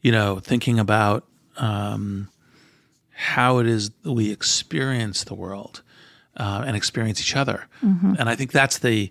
[0.00, 2.28] you know, thinking about um,
[3.10, 5.82] how it is we experience the world
[6.36, 7.66] uh, and experience each other.
[7.82, 8.14] Mm-hmm.
[8.18, 9.10] And I think that's the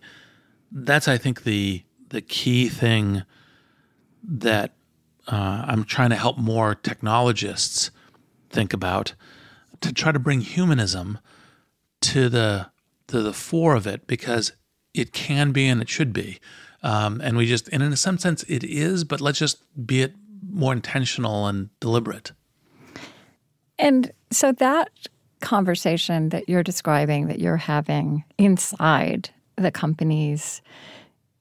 [0.71, 3.23] that's I think the the key thing
[4.23, 4.73] that
[5.27, 7.91] uh, I'm trying to help more technologists
[8.49, 9.13] think about
[9.81, 11.19] to try to bring humanism
[12.13, 12.67] to the
[13.07, 14.53] to the fore of it because
[14.93, 16.39] it can be and it should be.
[16.81, 20.13] Um, and we just, and in some sense, it is, but let's just be it
[20.51, 22.31] more intentional and deliberate.
[23.77, 24.89] And so that
[25.41, 30.61] conversation that you're describing, that you're having inside the companies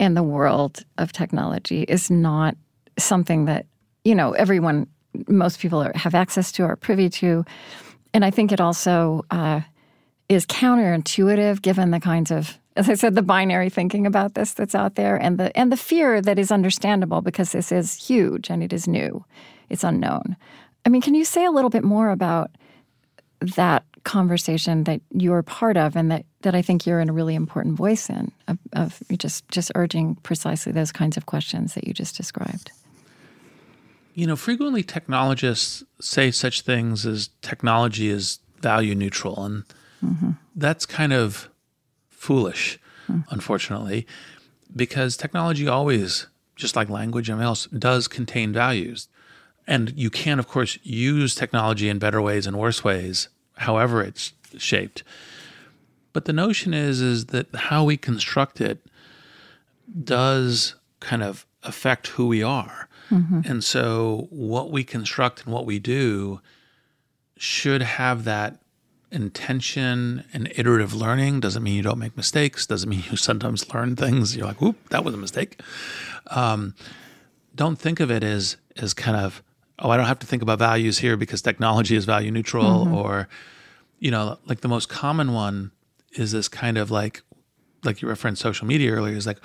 [0.00, 2.56] and the world of technology, is not
[2.98, 3.66] something that
[4.04, 4.86] you know everyone,
[5.28, 7.44] most people are, have access to or privy to.
[8.12, 9.60] And I think it also uh,
[10.28, 14.74] is counterintuitive given the kinds of as I said, the binary thinking about this that's
[14.74, 18.62] out there and the and the fear that is understandable because this is huge and
[18.62, 19.24] it is new.
[19.68, 20.36] It's unknown.
[20.84, 22.50] I mean, can you say a little bit more about
[23.56, 27.34] that conversation that you're part of and that, that I think you're in a really
[27.34, 31.94] important voice in of, of just just urging precisely those kinds of questions that you
[31.94, 32.70] just described?
[34.14, 39.64] You know, frequently technologists say such things as technology is value neutral and
[40.04, 40.30] Mm-hmm.
[40.54, 41.48] That's kind of
[42.10, 43.20] foolish, mm-hmm.
[43.30, 44.06] unfortunately,
[44.74, 49.08] because technology always, just like language and else, does contain values.
[49.66, 54.32] And you can, of course, use technology in better ways and worse ways, however it's
[54.58, 55.02] shaped.
[56.12, 58.86] But the notion is is that how we construct it
[60.02, 62.88] does kind of affect who we are.
[63.10, 63.40] Mm-hmm.
[63.44, 66.40] And so what we construct and what we do
[67.36, 68.60] should have that
[69.14, 73.94] intention and iterative learning doesn't mean you don't make mistakes doesn't mean you sometimes learn
[73.96, 75.60] things you're like whoop that was a mistake
[76.28, 76.74] um,
[77.54, 79.42] don't think of it as as kind of
[79.78, 82.94] oh i don't have to think about values here because technology is value neutral mm-hmm.
[82.94, 83.28] or
[84.00, 85.70] you know like the most common one
[86.12, 87.22] is this kind of like
[87.84, 89.38] like you referenced social media earlier is like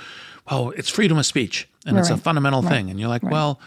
[0.50, 2.02] well it's freedom of speech and right.
[2.02, 2.72] it's a fundamental right.
[2.72, 3.32] thing and you're like right.
[3.32, 3.60] well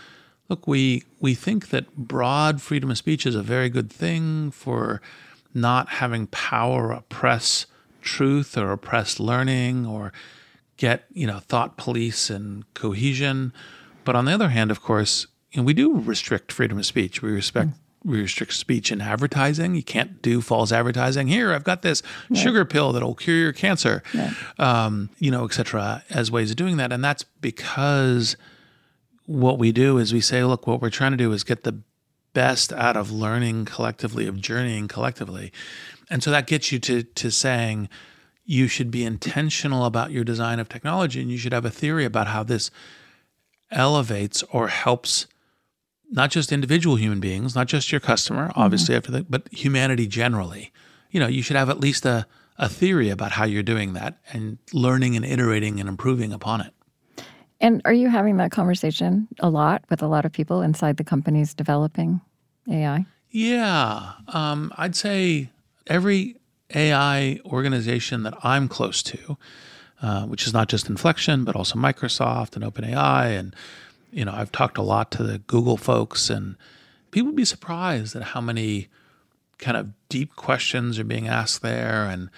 [0.49, 5.01] look we we think that broad freedom of speech is a very good thing for
[5.55, 7.67] not having power oppress
[8.01, 10.12] truth or oppress learning or
[10.77, 13.53] get you know thought police and cohesion.
[14.05, 17.23] But on the other hand of course you know, we do restrict freedom of speech.
[17.23, 17.75] We respect mm.
[18.05, 19.75] we restrict speech in advertising.
[19.75, 21.29] You can't do false advertising.
[21.29, 22.03] Here i've got this
[22.35, 24.03] sugar pill that'll cure your cancer.
[24.59, 26.93] Um, you know etc as ways of doing that.
[26.93, 28.37] And that's because
[29.27, 31.81] what we do is we say look what we're trying to do is get the
[32.33, 35.53] best out of learning collectively, of journeying collectively.
[36.11, 37.88] And so that gets you to, to saying
[38.45, 42.05] you should be intentional about your design of technology and you should have a theory
[42.05, 42.71] about how this
[43.71, 45.27] elevates or helps
[46.11, 48.61] not just individual human beings, not just your customer, mm-hmm.
[48.61, 48.99] obviously, mm-hmm.
[48.99, 50.71] after that, but humanity generally.
[51.11, 52.27] You know, you should have at least a,
[52.59, 56.75] a theory about how you're doing that and learning and iterating and improving upon it.
[57.62, 61.05] And are you having that conversation a lot with a lot of people inside the
[61.05, 62.20] companies developing
[62.68, 63.07] AI?
[63.31, 64.12] Yeah.
[64.29, 65.48] Um, I'd say
[65.87, 66.37] every
[66.75, 69.38] AI organization that I'm close to,
[70.03, 73.55] uh, which is not just Inflection, but also Microsoft and OpenAI and
[74.11, 76.57] You know, I've talked a lot to the Google folks, and
[77.12, 78.88] people would be surprised at how many
[79.57, 82.29] kind of deep questions are being asked there, and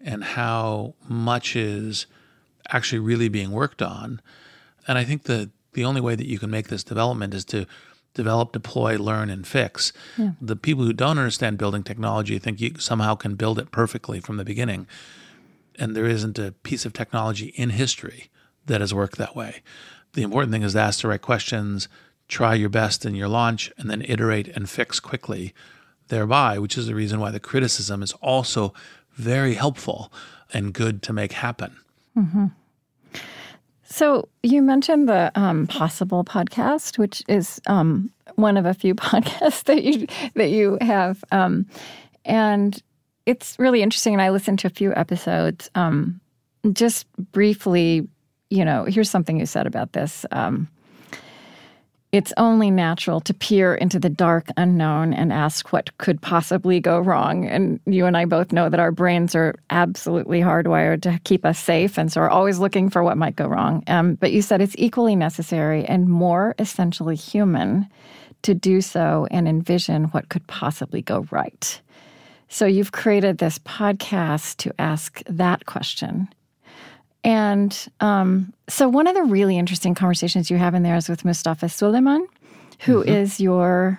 [0.00, 2.06] and how much is
[2.68, 4.20] actually really being worked on.
[4.86, 7.66] And I think that the only way that you can make this development is to
[8.14, 9.92] develop, deploy, learn, and fix.
[10.16, 10.32] Yeah.
[10.40, 14.36] The people who don't understand building technology think you somehow can build it perfectly from
[14.36, 14.86] the beginning.
[15.78, 18.30] And there isn't a piece of technology in history
[18.66, 19.62] that has worked that way.
[20.12, 21.88] The important thing is to ask the right questions,
[22.28, 25.52] try your best in your launch, and then iterate and fix quickly
[26.08, 28.72] thereby, which is the reason why the criticism is also
[29.14, 30.12] very helpful
[30.52, 31.76] and good to make happen.
[32.16, 32.46] Mm-hmm.
[33.94, 39.62] So you mentioned the um, Possible podcast, which is um, one of a few podcasts
[39.64, 41.66] that you that you have, um,
[42.24, 42.82] and
[43.24, 44.12] it's really interesting.
[44.12, 45.70] And I listened to a few episodes.
[45.76, 46.20] Um,
[46.72, 48.08] just briefly,
[48.50, 50.26] you know, here's something you said about this.
[52.14, 57.00] It's only natural to peer into the dark unknown and ask what could possibly go
[57.00, 57.44] wrong.
[57.44, 61.58] And you and I both know that our brains are absolutely hardwired to keep us
[61.58, 61.98] safe.
[61.98, 63.82] And so we're always looking for what might go wrong.
[63.88, 67.88] Um, but you said it's equally necessary and more essentially human
[68.42, 71.80] to do so and envision what could possibly go right.
[72.48, 76.28] So you've created this podcast to ask that question
[77.24, 81.24] and um, so, one of the really interesting conversations you have in there is with
[81.24, 82.26] Mustafa Suleyman,
[82.80, 83.08] who mm-hmm.
[83.08, 83.98] is your.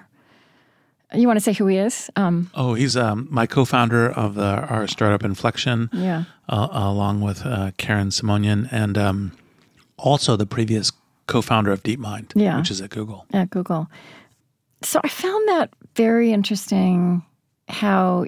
[1.13, 2.09] You want to say who he is?
[2.15, 7.45] Um, oh, he's um, my co-founder of the, our startup Inflection, yeah, uh, along with
[7.45, 9.31] uh, Karen Simonyan, and um,
[9.97, 10.91] also the previous
[11.27, 12.57] co-founder of DeepMind, yeah.
[12.57, 13.25] which is at Google.
[13.33, 13.88] At Google.
[14.83, 17.23] So I found that very interesting.
[17.67, 18.25] How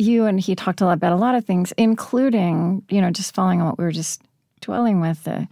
[0.00, 3.34] you and he talked a lot about a lot of things, including, you know, just
[3.34, 4.22] following on what we were just
[4.60, 5.48] dwelling with, the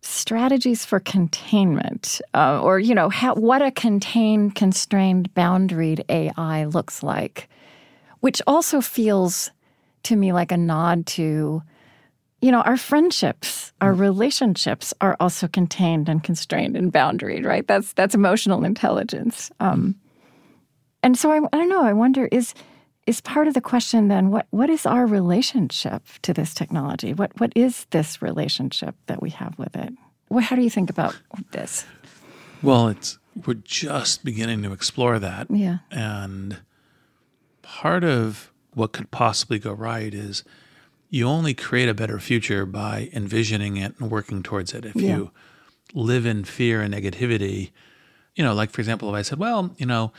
[0.00, 7.02] strategies for containment, uh, or, you know, how, what a contained, constrained, boundaried AI looks
[7.02, 7.48] like,
[8.20, 9.50] which also feels
[10.04, 11.62] to me like a nod to,
[12.40, 13.98] you know, our friendships, our mm.
[13.98, 17.66] relationships are also contained and constrained and boundaried, right?
[17.66, 19.50] That's that's emotional intelligence.
[19.60, 19.96] Um,
[21.02, 21.82] and so I, I don't know.
[21.84, 22.54] I wonder is
[23.08, 27.14] is part of the question then what what is our relationship to this technology?
[27.14, 29.94] What what is this relationship that we have with it?
[30.28, 31.16] What, how do you think about
[31.52, 31.86] this?
[32.62, 35.46] Well, it's we're just beginning to explore that.
[35.50, 35.78] Yeah.
[35.90, 36.58] And
[37.62, 40.44] part of what could possibly go right is
[41.08, 44.84] you only create a better future by envisioning it and working towards it.
[44.84, 45.16] If yeah.
[45.16, 45.30] you
[45.94, 47.70] live in fear and negativity,
[48.34, 50.12] you know, like for example, if I said, well, you know,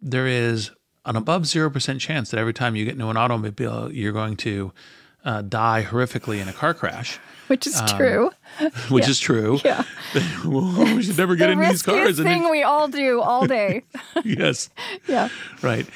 [0.00, 0.72] there is
[1.08, 4.72] an above 0% chance that every time you get into an automobile, you're going to
[5.24, 7.18] uh, die horrifically in a car crash.
[7.46, 8.30] Which is um, true.
[8.90, 9.10] Which yeah.
[9.10, 9.58] is true.
[9.64, 9.84] Yeah.
[10.44, 12.18] well, we should never get in these cars.
[12.18, 13.84] The thing we all do all day.
[14.22, 14.68] yes.
[15.06, 15.30] Yeah.
[15.62, 15.86] Right.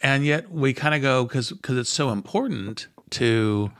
[0.00, 3.70] And yet we kind of go because because it's so important to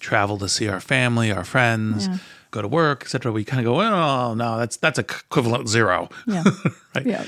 [0.00, 2.18] travel to see our family, our friends, yeah.
[2.50, 3.30] go to work, etc.
[3.32, 6.08] We kind of go, oh no, that's that's equivalent zero.
[6.26, 6.44] Yeah.
[6.94, 7.06] right.
[7.06, 7.24] Yeah.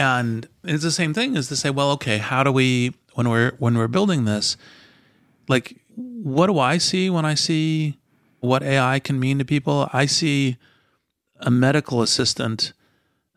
[0.00, 3.52] And it's the same thing as to say, well, okay, how do we when we're
[3.58, 4.56] when we're building this,
[5.46, 7.98] like what do I see when I see
[8.38, 9.90] what AI can mean to people?
[9.92, 10.56] I see
[11.40, 12.72] a medical assistant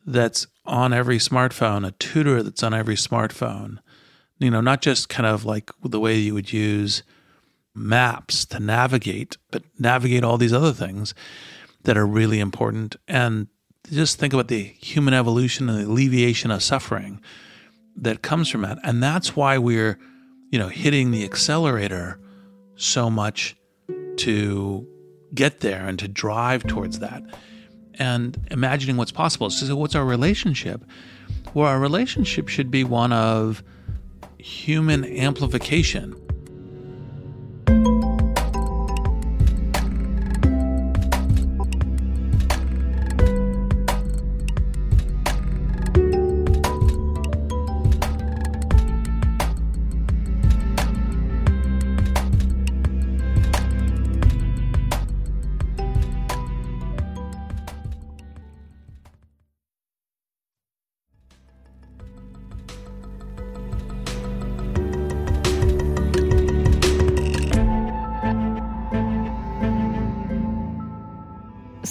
[0.06, 3.80] that's on every smartphone, a tutor that's on every smartphone.
[4.39, 7.04] You know, not just kind of like the way you would use
[7.76, 11.13] maps to navigate, but navigate all these other things
[11.84, 12.95] that are really important.
[13.06, 13.47] And
[13.91, 17.21] just think about the human evolution and the alleviation of suffering
[17.97, 18.79] that comes from that.
[18.83, 19.99] And that's why we're,
[20.51, 22.19] you know, hitting the accelerator
[22.75, 23.55] so much
[24.17, 24.87] to
[25.33, 27.23] get there and to drive towards that.
[27.95, 29.49] And imagining what's possible.
[29.51, 30.83] So, what's our relationship?
[31.53, 33.63] Well, our relationship should be one of
[34.39, 36.19] human amplification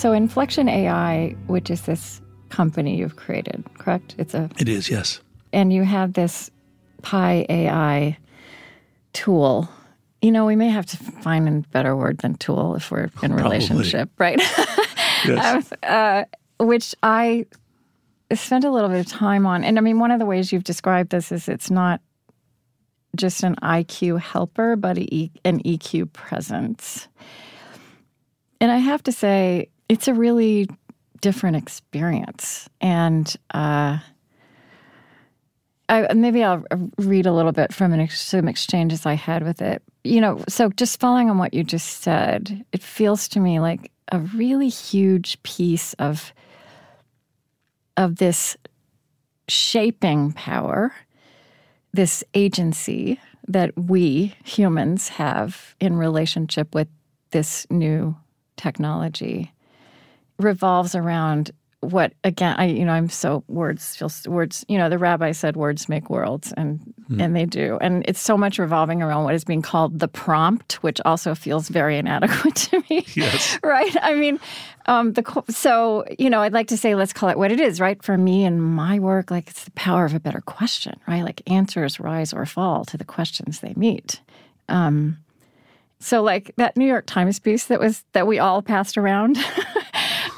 [0.02, 4.16] So Inflection AI, which is this company you've created, correct?
[4.18, 5.20] It's a It is, yes.
[5.52, 6.50] And you have this
[7.02, 8.18] Pi AI
[9.12, 9.68] tool.
[10.20, 13.32] You know, we may have to find a better word than tool if we're in
[13.32, 14.40] relationship, right?
[15.24, 15.70] yes.
[15.84, 16.24] uh,
[16.58, 17.46] which I
[18.34, 19.62] spent a little bit of time on.
[19.62, 22.00] And I mean, one of the ways you've described this is it's not
[23.14, 27.06] just an IQ helper, but an EQ presence.
[28.60, 30.66] And I have to say, it's a really
[31.20, 32.66] different experience.
[32.80, 33.98] And uh,
[35.90, 36.64] I, maybe I'll
[36.96, 39.82] read a little bit from an, some exchanges I had with it.
[40.02, 43.92] You know, so just following on what you just said, it feels to me like
[44.10, 46.32] a really huge piece of
[47.98, 48.56] of this
[49.46, 50.94] shaping power,
[51.92, 56.88] this agency that we humans have in relationship with
[57.32, 58.16] this new
[58.56, 59.52] technology
[60.42, 64.98] revolves around what again i you know i'm so words feel words you know the
[64.98, 66.80] rabbi said words make worlds and
[67.12, 67.22] mm.
[67.22, 67.78] and they do.
[67.80, 71.68] And it's so much revolving around what is being called the prompt which also feels
[71.68, 73.06] very inadequate to me.
[73.14, 73.58] Yes.
[73.62, 73.94] Right?
[74.02, 74.40] I mean
[74.86, 77.80] um the so you know i'd like to say let's call it what it is
[77.80, 78.02] right?
[78.02, 81.22] For me and my work like it's the power of a better question right?
[81.22, 84.20] Like answers rise or fall to the questions they meet.
[84.68, 85.18] Um
[86.00, 89.38] so like that new york times piece that was that we all passed around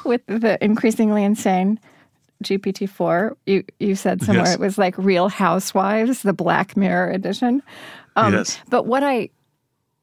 [0.05, 1.79] with the increasingly insane
[2.43, 3.35] GPT-4.
[3.45, 4.55] You you said somewhere yes.
[4.55, 7.61] it was like Real Housewives, the Black Mirror edition.
[8.15, 8.59] Um, yes.
[8.69, 9.29] But what I,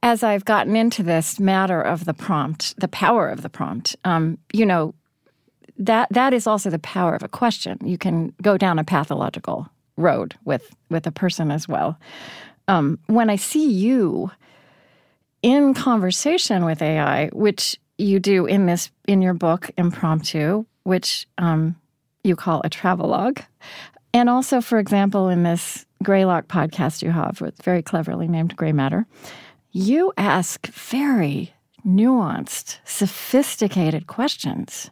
[0.03, 4.39] as I've gotten into this matter of the prompt, the power of the prompt, um,
[4.53, 4.95] you know,
[5.79, 7.79] that that is also the power of a question.
[7.85, 11.99] You can go down a pathological road with with a person as well.
[12.69, 14.31] Um, when I see you
[15.43, 21.77] in conversation with AI, which you do in this in your book impromptu which um,
[22.25, 23.41] you call a travelogue
[24.15, 28.73] and also for example in this greylock podcast you have with very cleverly named gray
[28.73, 29.07] matter
[29.71, 31.53] you ask very
[31.87, 34.91] nuanced sophisticated questions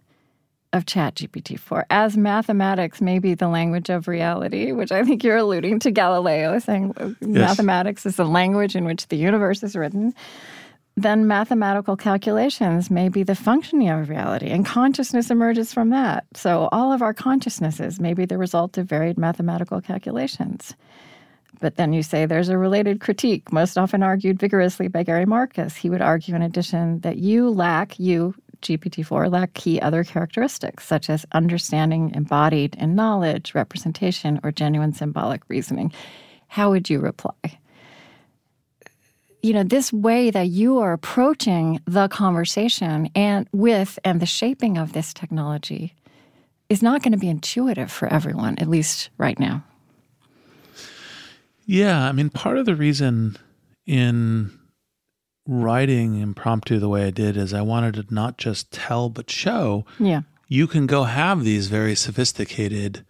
[0.72, 5.36] of chat gpt-4 as mathematics may be the language of reality which i think you're
[5.36, 7.16] alluding to galileo saying yes.
[7.20, 10.14] mathematics is the language in which the universe is written
[10.96, 16.24] then mathematical calculations may be the functioning of reality, and consciousness emerges from that.
[16.34, 20.74] So, all of our consciousnesses may be the result of varied mathematical calculations.
[21.60, 25.76] But then you say there's a related critique, most often argued vigorously by Gary Marcus.
[25.76, 30.86] He would argue, in addition, that you lack, you, GPT 4, lack key other characteristics,
[30.86, 35.92] such as understanding embodied in knowledge, representation, or genuine symbolic reasoning.
[36.48, 37.59] How would you reply?
[39.42, 44.76] You know this way that you are approaching the conversation and with and the shaping
[44.76, 45.94] of this technology
[46.68, 49.64] is not going to be intuitive for everyone at least right now.
[51.66, 53.36] Yeah i mean part of the reason
[53.86, 54.58] in
[55.46, 59.84] writing impromptu the way i did is i wanted to not just tell but show
[59.98, 60.22] yeah.
[60.48, 63.04] you can go have these very sophisticated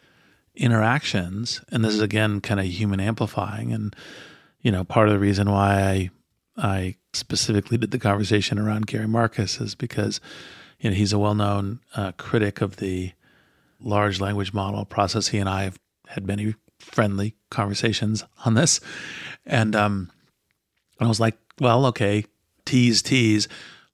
[0.54, 3.94] interactions and this is again kind of human amplifying and
[4.62, 6.10] you know part of the reason why i
[6.60, 10.20] I specifically did the conversation around Gary Marcus is because
[10.78, 13.12] you know he's a well-known uh, critic of the
[13.80, 15.28] large language model process.
[15.28, 18.80] He and I have had many friendly conversations on this,
[19.46, 20.10] and um,
[21.00, 22.24] I was like, well, okay,
[22.64, 23.48] tease, tease.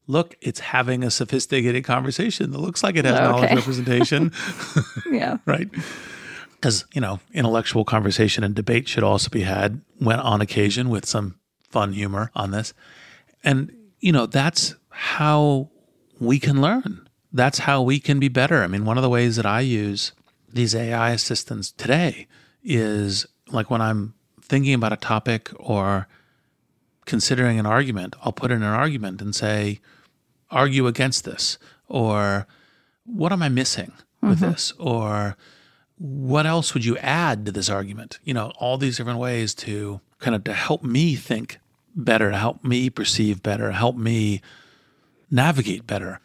[0.08, 3.24] Look, it's having a sophisticated conversation that looks like it has okay.
[3.24, 4.32] knowledge representation.
[5.10, 5.38] yeah.
[5.46, 5.68] right.
[6.52, 11.06] Because, you know, intellectual conversation and debate should also be had when on occasion with
[11.06, 11.40] some
[11.76, 12.72] fun humor on this.
[13.44, 13.70] And,
[14.00, 15.68] you know, that's how
[16.18, 17.06] we can learn.
[17.34, 18.62] That's how we can be better.
[18.62, 20.12] I mean, one of the ways that I use
[20.50, 22.28] these AI assistants today
[22.64, 26.08] is like when I'm thinking about a topic or
[27.04, 29.80] considering an argument, I'll put in an argument and say,
[30.50, 31.58] argue against this,
[31.88, 32.46] or
[33.04, 34.52] what am I missing with mm-hmm.
[34.52, 35.36] this, or
[35.98, 38.18] what else would you add to this argument?
[38.24, 41.58] You know, all these different ways to kind of to help me think
[41.96, 44.42] better, to help me perceive better, help me
[45.30, 46.20] navigate better.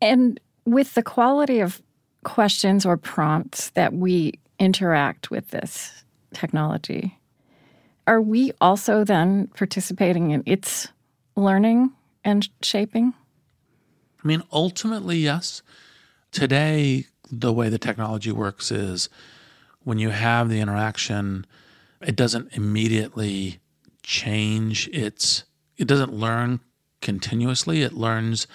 [0.00, 1.82] And with the quality of
[2.24, 6.04] questions or prompts that we interact with this
[6.34, 7.18] technology,
[8.06, 10.88] are we also then participating in its
[11.36, 11.92] learning
[12.24, 13.14] and shaping?
[14.22, 15.62] I mean, ultimately, yes.
[16.32, 19.08] Today, the way the technology works is
[19.84, 21.46] when you have the interaction,
[22.02, 23.60] it doesn't immediately
[24.08, 25.44] change its
[25.76, 26.60] it doesn't learn
[27.02, 28.46] continuously it learns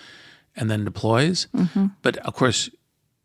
[0.56, 1.88] and then deploys mm-hmm.
[2.02, 2.70] but of course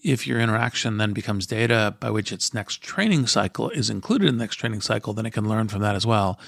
[0.03, 4.37] if your interaction then becomes data by which its next training cycle is included in
[4.37, 6.39] the next training cycle then it can learn from that as well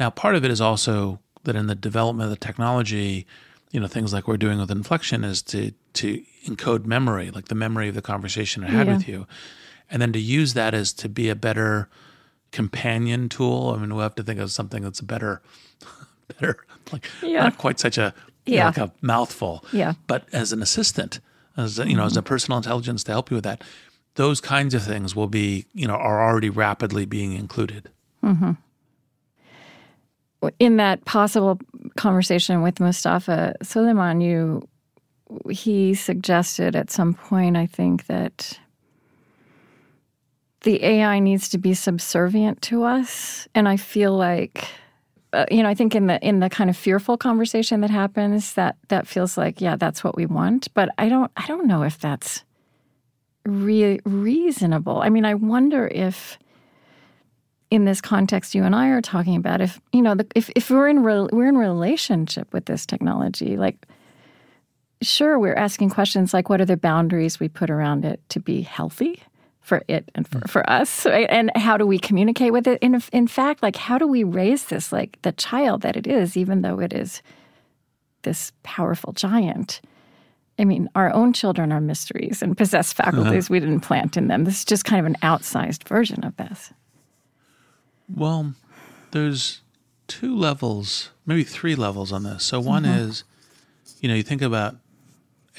[0.00, 3.26] now part of it is also that in the development of the technology
[3.70, 7.54] you know things like we're doing with inflection is to to encode memory, like the
[7.54, 8.94] memory of the conversation I had Yeah.
[8.94, 9.26] with you,
[9.90, 11.88] and then to use that as to be a better
[12.52, 13.74] companion tool.
[13.76, 15.42] I mean, we'll have to think of something that's a better,
[16.28, 16.58] better,
[16.92, 17.44] like Yeah.
[17.44, 18.14] not quite such a
[18.46, 18.66] you know, Yeah.
[18.66, 19.94] like a mouthful, Yeah.
[20.06, 21.20] but as an assistant,
[21.56, 22.28] as a, you know, as a mm-hmm.
[22.28, 23.62] personal intelligence to help you with that.
[24.14, 27.90] Those kinds of things will be, you know, are already rapidly being included.
[28.22, 28.52] Mm-hmm.
[30.58, 31.58] in that possible
[31.96, 34.66] conversation with Mustafa Suleyman, you
[35.50, 38.58] he suggested at some point, I think that
[40.66, 44.68] the AI needs to be subservient to us, and I feel like.
[45.32, 48.54] Uh, you know, I think in the in the kind of fearful conversation that happens,
[48.54, 50.72] that that feels like, yeah, that's what we want.
[50.72, 52.44] But I don't, I don't know if that's
[53.44, 55.02] re- reasonable.
[55.02, 56.38] I mean, I wonder if
[57.70, 60.70] in this context you and I are talking about if you know the, if if
[60.70, 63.86] we're in re, we're in relationship with this technology like
[65.02, 68.62] sure we're asking questions like what are the boundaries we put around it to be
[68.62, 69.20] healthy
[69.66, 71.26] for it and for, for us right?
[71.28, 74.66] and how do we communicate with it in in fact like how do we raise
[74.66, 77.20] this like the child that it is even though it is
[78.22, 79.80] this powerful giant
[80.58, 83.10] I mean, our own children are mysteries and possess uh-huh.
[83.10, 84.44] faculties we didn't plant in them.
[84.44, 86.72] This is just kind of an outsized version of this.
[88.08, 88.54] Well,
[89.10, 89.60] there's
[90.06, 92.42] two levels, maybe three levels on this.
[92.42, 92.98] So one mm-hmm.
[93.00, 93.24] is,
[94.00, 94.76] you know, you think about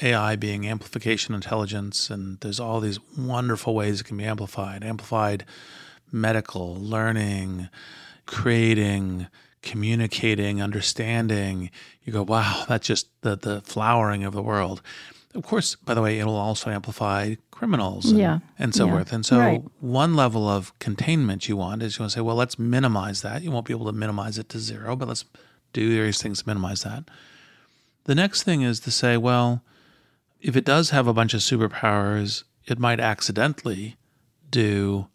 [0.02, 4.84] AI being amplification intelligence, and there's all these wonderful ways it can be amplified.
[4.84, 5.44] Amplified
[6.12, 7.68] medical, learning,
[8.26, 9.26] creating,
[9.62, 11.70] communicating, understanding.
[12.04, 14.80] You go, wow, that's just the, the flowering of the world.
[15.34, 18.38] Of course, by the way, it'll also amplify criminals and, Yeah.
[18.58, 18.92] and so Yeah.
[18.92, 19.12] forth.
[19.12, 19.62] And so Right.
[19.80, 23.42] one level of containment you want is you want to say, well, let's minimize that.
[23.42, 25.24] You won't be able to minimize it to zero, but let's
[25.72, 27.04] do various things to minimize that.
[28.04, 29.62] The next thing is to say, well,
[30.40, 33.96] if it does have a bunch of superpowers, it might accidentally
[34.50, 35.08] do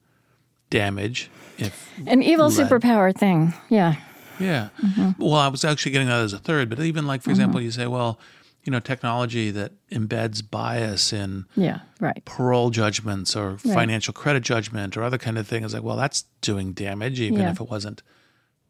[0.69, 1.29] damage.
[1.57, 3.53] If An evil led- superpower thing.
[3.69, 3.95] Yeah.
[4.39, 4.69] yeah.
[4.81, 5.23] Mm-hmm.
[5.23, 7.31] Well, I was actually getting that as a third, but even like, for mm-hmm.
[7.31, 8.19] example, you say, well,
[8.63, 11.79] you know, technology that embeds bias in Yeah.
[11.99, 12.23] Right.
[12.25, 16.23] parole judgments or financial credit judgment or other kind of thing is like, well, that's
[16.41, 17.51] doing damage, even Yeah.
[17.51, 18.01] if it wasn't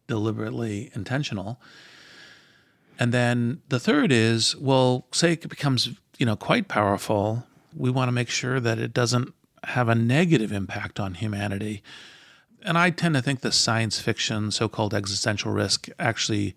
[0.07, 1.61] deliberately intentional.
[2.99, 7.45] And then the third is, well, say it becomes, you know, quite powerful.
[7.75, 9.33] We want to make sure that it doesn't
[9.63, 11.81] have a negative impact on humanity.
[12.61, 16.55] And I tend to think the science fiction, so-called existential risk, actually,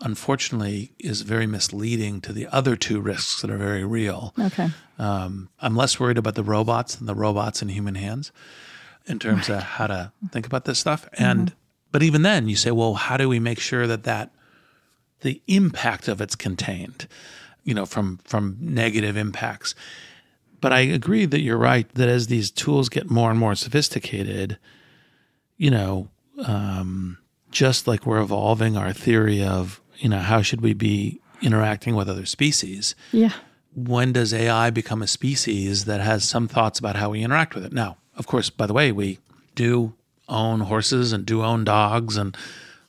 [0.00, 4.32] unfortunately, is very misleading to the other two risks that are very real.
[4.38, 4.68] Okay.
[4.98, 8.32] Um, I'm less worried about the robots than the robots in human hands
[9.06, 11.08] in terms of how to think about this stuff.
[11.14, 11.54] And
[11.90, 14.30] but even then, you say, well, how do we make sure that that
[15.20, 17.08] the impact of it's contained,
[17.68, 19.74] you know, from from negative impacts?
[20.60, 24.58] But I agree that you're right that as these tools get more and more sophisticated,
[25.56, 26.08] you know,
[26.44, 27.18] um,
[27.50, 32.08] just like we're evolving our theory of, you know, how should we be interacting with
[32.08, 33.32] other species, Yeah.
[33.74, 37.64] when does AI become a species that has some thoughts about how we interact with
[37.64, 37.72] it?
[37.72, 39.18] Now, of course, by the way, we
[39.54, 39.92] do
[40.28, 42.36] own horses and do own dogs and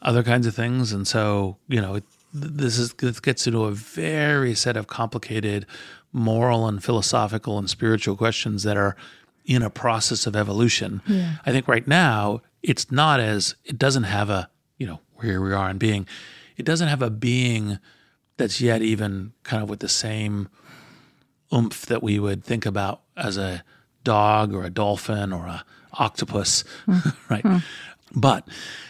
[0.01, 2.03] other kinds of things, and so you know, it,
[2.33, 5.65] this is this gets into a very set of complicated
[6.11, 8.95] moral and philosophical and spiritual questions that are
[9.45, 11.01] in a process of evolution.
[11.45, 15.53] I think right now it's not as it doesn't have a you know where we
[15.53, 16.07] are in being,
[16.57, 17.79] it doesn't have a being
[18.37, 20.49] that's yet even kind of with the same
[21.53, 23.63] oomph that we would think about as a
[24.03, 27.15] dog or a dolphin or a octopus, mm.
[27.29, 27.43] right?
[27.43, 27.63] Mm.
[28.15, 28.47] But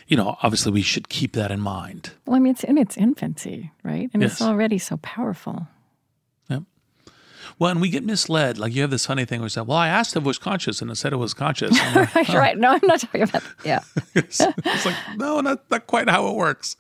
[0.08, 2.12] you know, obviously, we should keep that in mind.
[2.26, 4.10] Well, I mean, it's in its infancy, right?
[4.14, 5.68] And it's already so powerful.
[6.50, 6.64] Yep.
[7.58, 8.58] Well, and we get misled.
[8.58, 10.38] Like you have this funny thing where you say, "Well, I asked if it was
[10.38, 12.58] conscious, and it said it was conscious." Like, Right, right.
[12.58, 13.54] No, I'm not talking about that.
[13.66, 13.80] Yeah.
[14.16, 16.76] it's, it's like, no, not, not quite how it works.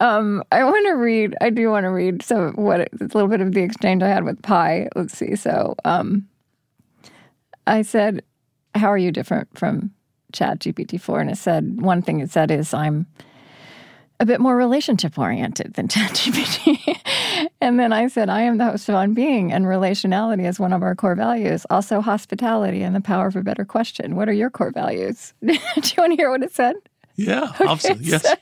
[0.00, 3.52] I want to read, I do want to read some what a little bit of
[3.52, 4.88] the exchange I had with Pi.
[4.94, 5.36] Let's see.
[5.36, 6.28] So um,
[7.66, 8.22] I said,
[8.74, 9.92] How are you different from
[10.34, 11.20] Chat GPT 4?
[11.20, 13.06] And it said, One thing it said is, I'm
[14.20, 16.98] a bit more relationship oriented than Chat GPT.
[17.60, 20.72] and then I said, I am the host of On Being, and relationality is one
[20.72, 21.64] of our core values.
[21.70, 24.16] Also, hospitality and the power of a better question.
[24.16, 25.32] What are your core values?
[25.44, 25.58] do you
[25.98, 26.76] want to hear what it said?
[27.16, 28.22] Yeah, obviously, It yes.
[28.22, 28.38] said,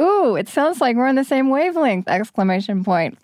[0.00, 2.08] Ooh, it sounds like we're on the same wavelength!
[2.08, 3.18] Exclamation point.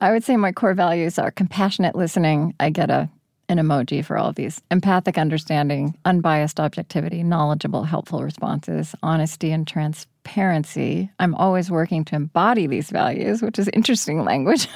[0.00, 2.54] I would say my core values are compassionate listening.
[2.60, 3.08] I get a
[3.48, 9.66] an emoji for all of these empathic understanding, unbiased objectivity, knowledgeable, helpful responses, honesty, and
[9.66, 11.10] transparency.
[11.18, 14.68] I'm always working to embody these values, which is interesting language.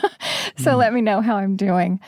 [0.57, 0.79] so mm.
[0.79, 2.01] let me know how I'm doing.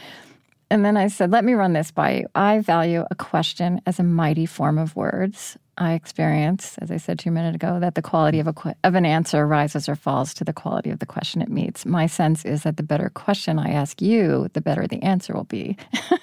[0.71, 2.27] And then I said, let me run this by you.
[2.35, 5.59] I value a question as a mighty form of words.
[5.77, 8.55] I experience, as I said to you a minute ago, that the quality of, a,
[8.85, 11.85] of an answer rises or falls to the quality of the question it meets.
[11.85, 15.45] My sense is that the better question I ask you, the better the answer will
[15.45, 15.77] be.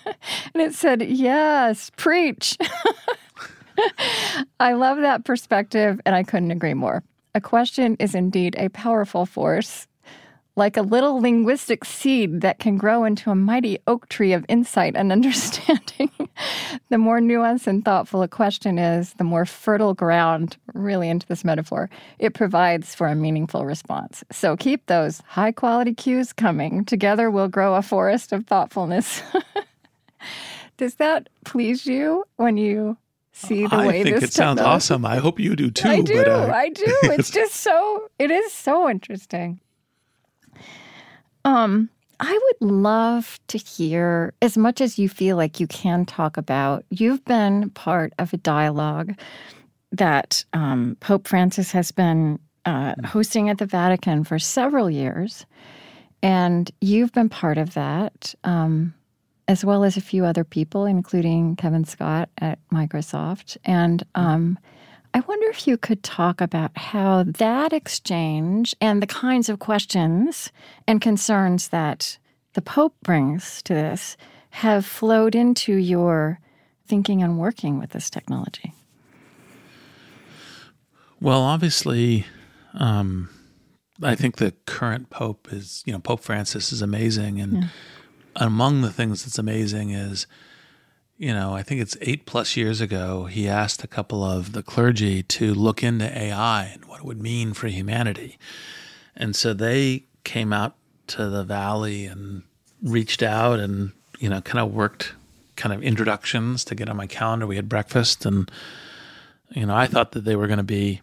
[0.54, 2.58] and it said, yes, preach.
[4.60, 7.04] I love that perspective, and I couldn't agree more.
[7.36, 9.88] A question is indeed a powerful force
[10.58, 14.96] like a little linguistic seed that can grow into a mighty oak tree of insight
[14.96, 16.10] and understanding.
[16.90, 21.46] the more nuanced and thoughtful a question is, the more fertile ground, really into this
[21.46, 21.90] metaphor,
[22.20, 24.24] it provides for a meaningful response.
[24.32, 26.84] So keep those high quality cues coming.
[26.84, 29.22] Together we'll grow a forest of thoughtfulness.
[30.78, 32.98] Does that please you when you
[33.32, 35.06] see the I way think this it sounds awesome.
[35.06, 35.88] I hope you do too.
[35.88, 36.16] I do.
[36.16, 36.52] But, uh...
[36.52, 36.86] I do.
[37.04, 38.10] It's just so.
[38.18, 39.60] It is so interesting.
[41.48, 41.90] Um,
[42.20, 46.84] I would love to hear as much as you feel like you can talk about.
[46.90, 49.18] You've been part of a dialogue
[49.94, 55.46] that um, Pope Francis has been uh, hosting at the Vatican for several years,
[56.22, 58.94] and you've been part of that, um,
[59.48, 63.56] as well as a few other people, including Kevin Scott at Microsoft.
[63.64, 64.60] And um,
[65.18, 70.52] I wonder if you could talk about how that exchange and the kinds of questions
[70.88, 72.20] and concerns that
[72.54, 74.16] the Pope brings to this
[74.52, 76.40] have flowed into your
[76.86, 78.74] thinking and working with this technology.
[81.20, 82.28] Well, obviously,
[82.76, 83.30] um,
[84.04, 87.42] I think the current Pope is, you know, Pope Francis is amazing.
[87.42, 87.70] And yeah.
[88.36, 90.28] among the things that's amazing is
[91.18, 94.62] you know, I think it's eight plus years ago, he asked a couple of the
[94.62, 98.38] clergy to look into AI and what it would mean for humanity.
[99.16, 100.76] And so they came out
[101.08, 102.44] to the valley and
[102.84, 105.14] reached out and, you know, kind of worked
[105.56, 107.48] kind of introductions to get on my calendar.
[107.48, 108.52] We had breakfast and,
[109.50, 111.02] you know, I thought that they were going to be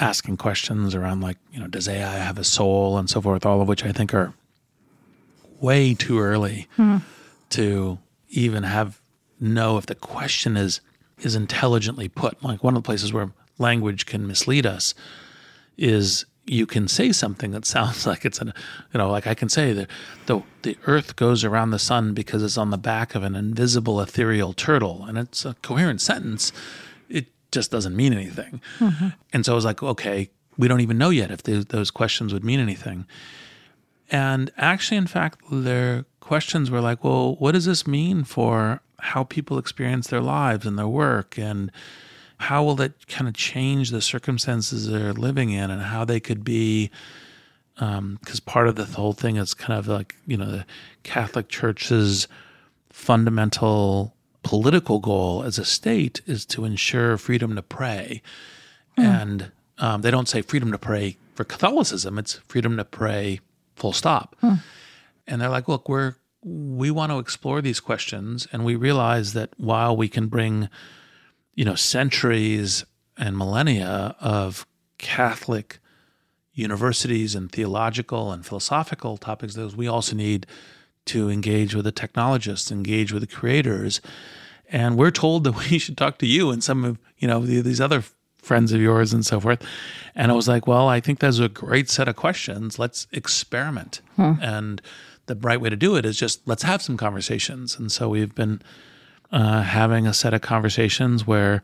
[0.00, 3.60] asking questions around like, you know, does AI have a soul and so forth, all
[3.60, 4.32] of which I think are
[5.60, 6.98] way too early hmm.
[7.50, 7.98] to
[8.30, 8.98] even have
[9.40, 10.80] know if the question is
[11.20, 12.42] is intelligently put.
[12.42, 14.94] Like one of the places where language can mislead us
[15.76, 18.52] is you can say something that sounds like it's an
[18.92, 19.88] you know like I can say that
[20.26, 24.00] the the earth goes around the sun because it's on the back of an invisible
[24.00, 26.52] ethereal turtle and it's a coherent sentence
[27.08, 29.08] it just doesn't mean anything mm-hmm.
[29.32, 32.32] and so I was like okay we don't even know yet if they, those questions
[32.32, 33.06] would mean anything
[34.10, 39.24] and actually in fact their questions were like well what does this mean for how
[39.24, 41.70] people experience their lives and their work and
[42.38, 46.44] how will that kind of change the circumstances they're living in and how they could
[46.44, 46.90] be
[47.74, 50.66] because um, part of the whole thing is kind of like you know the
[51.04, 52.26] catholic church's
[52.90, 58.20] fundamental political goal as a state is to ensure freedom to pray
[58.96, 59.04] mm.
[59.04, 63.38] and um, they don't say freedom to pray for catholicism it's freedom to pray
[63.76, 64.58] full stop mm.
[65.28, 69.50] and they're like look we're we want to explore these questions and we realize that
[69.56, 70.68] while we can bring
[71.54, 72.84] you know centuries
[73.16, 74.66] and millennia of
[74.98, 75.78] catholic
[76.52, 80.46] universities and theological and philosophical topics those we also need
[81.08, 84.00] to engage with the technologists engage with the creators.
[84.70, 87.80] And we're told that we should talk to you and some of you know these
[87.80, 88.04] other
[88.36, 89.62] friends of yours and so forth.
[90.14, 92.78] And i was like well i think that's a great set of questions.
[92.78, 94.00] Let's experiment.
[94.16, 94.34] Hmm.
[94.40, 94.82] and
[95.28, 97.78] the right way to do it is just let's have some conversations.
[97.78, 98.60] And so we've been
[99.30, 101.62] uh, having a set of conversations where,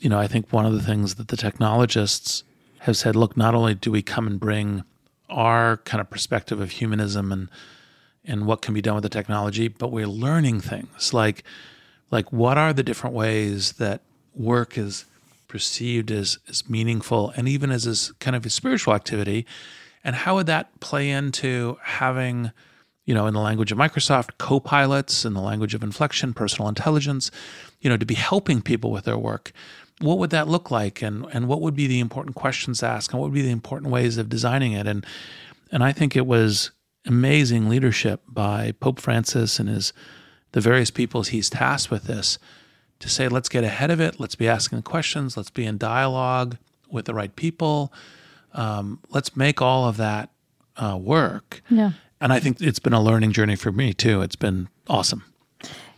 [0.00, 2.44] you know, I think one of the things that the technologists
[2.80, 4.84] have said, look, not only do we come and bring
[5.28, 7.48] our kind of perspective of humanism and
[8.28, 11.42] and what can be done with the technology, but we're learning things like
[12.10, 14.00] like what are the different ways that
[14.34, 15.06] work is
[15.48, 19.46] perceived as as meaningful and even as this kind of a spiritual activity
[20.06, 22.52] and how would that play into having,
[23.06, 27.32] you know, in the language of Microsoft, co-pilots, in the language of inflection, personal intelligence,
[27.80, 29.50] you know, to be helping people with their work?
[30.00, 33.12] What would that look like, and and what would be the important questions to ask,
[33.12, 34.86] and what would be the important ways of designing it?
[34.86, 35.04] And
[35.72, 36.70] and I think it was
[37.04, 39.92] amazing leadership by Pope Francis and his
[40.52, 42.38] the various people he's tasked with this
[43.00, 44.20] to say, let's get ahead of it.
[44.20, 45.36] Let's be asking questions.
[45.36, 47.92] Let's be in dialogue with the right people
[48.56, 50.30] um, let's make all of that
[50.76, 51.62] uh, work.
[51.70, 51.92] Yeah.
[52.20, 54.22] And I think it's been a learning journey for me too.
[54.22, 55.22] It's been awesome.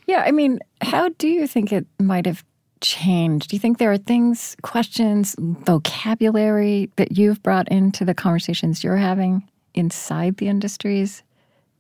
[0.07, 2.45] Yeah, I mean, how do you think it might have
[2.81, 3.51] changed?
[3.51, 8.97] Do you think there are things, questions, vocabulary that you've brought into the conversations you're
[8.97, 11.23] having inside the industries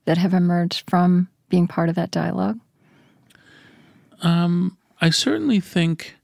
[0.04, 2.60] that have emerged from being part of that dialogue?
[4.22, 6.16] Um, I certainly think,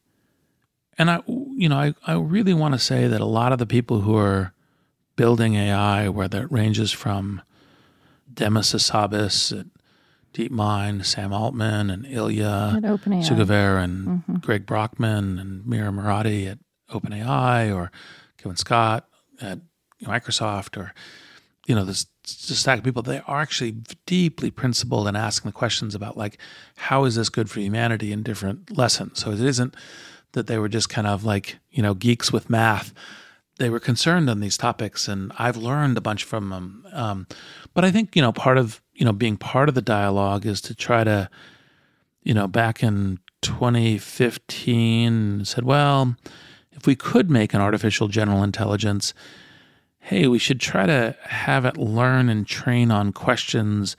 [0.99, 3.66] and I, you know, I, I really want to say that a lot of the
[3.66, 4.53] people who are
[5.16, 7.42] building AI, where that ranges from
[8.32, 9.66] Demis Hassabis at
[10.32, 12.80] DeepMind, Sam Altman, and Ilya
[13.22, 14.36] Sutskever, and mm-hmm.
[14.36, 16.59] Greg Brockman, and Mira Murati at
[16.90, 17.90] OpenAI, or
[18.38, 19.09] Kevin Scott
[19.40, 19.61] at
[20.03, 20.92] Microsoft, or
[21.66, 23.72] you know, this stack of people, they are actually
[24.07, 26.38] deeply principled and asking the questions about like,
[26.76, 29.22] how is this good for humanity in different lessons?
[29.22, 29.74] So it isn't
[30.35, 32.93] that they were just kind of like, you know, geeks with math.
[33.59, 36.87] They were concerned on these topics, and I've learned a bunch from them.
[36.93, 37.26] Um,
[37.72, 40.61] but I think you know, part of you know being part of the dialogue is
[40.62, 41.30] to try to,
[42.22, 46.16] you know, back in 2015, said, well,
[46.72, 49.14] if we could make an artificial general intelligence
[50.05, 53.97] hey, we should try to have it learn and train on questions,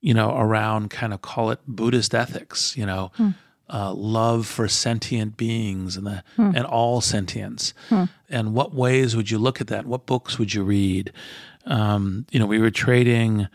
[0.00, 3.30] you know, around kind of call it Buddhist ethics, you know, hmm.
[3.72, 6.52] Uh, love for sentient beings and the hmm.
[6.54, 7.72] and all sentience.
[7.88, 8.04] Hmm.
[8.28, 9.86] And what ways would you look at that?
[9.86, 11.12] What books would you read?
[11.66, 13.48] Um, you know, we were trading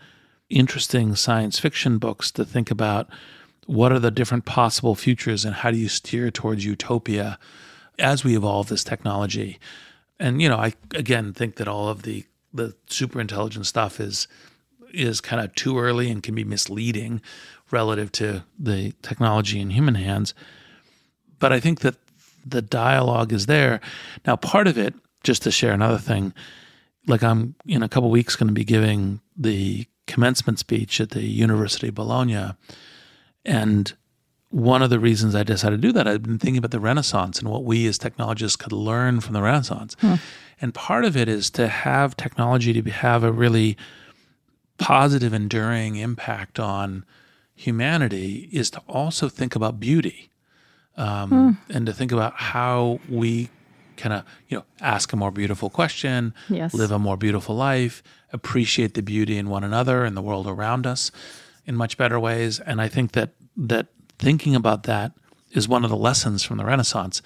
[0.48, 3.08] interesting science fiction books to think about
[3.66, 7.38] what are the different possible futures and how do you steer towards utopia
[7.98, 9.58] as we evolve this technology
[10.18, 14.28] and you know, I again think that all of the the super intelligent stuff is
[14.92, 17.20] is kind of too early and can be misleading
[17.70, 20.34] relative to the technology in human hands.
[21.38, 21.96] But I think that
[22.44, 23.80] the dialogue is there.
[24.26, 24.94] Now, part of it,
[25.24, 26.32] just to share another thing,
[27.06, 31.24] like I'm in a couple weeks going to be giving the commencement speech at the
[31.24, 32.52] University of Bologna,
[33.44, 33.92] and
[34.50, 37.38] one of the reasons I decided to do that, I've been thinking about the Renaissance
[37.40, 39.96] and what we as technologists could learn from the Renaissance.
[40.00, 40.14] Hmm.
[40.60, 43.76] And part of it is to have technology to have a really
[44.78, 47.04] positive, enduring impact on
[47.56, 50.30] humanity is to also think about beauty
[50.96, 51.50] um, hmm.
[51.74, 53.48] and to think about how we
[53.96, 56.74] kind of you know ask a more beautiful question, yes.
[56.74, 58.02] live a more beautiful life,
[58.32, 61.10] appreciate the beauty in one another and the world around us
[61.64, 62.60] in much better ways.
[62.60, 63.86] And I think that that
[64.18, 65.12] thinking about that
[65.50, 67.22] is one of the lessons from the Renaissance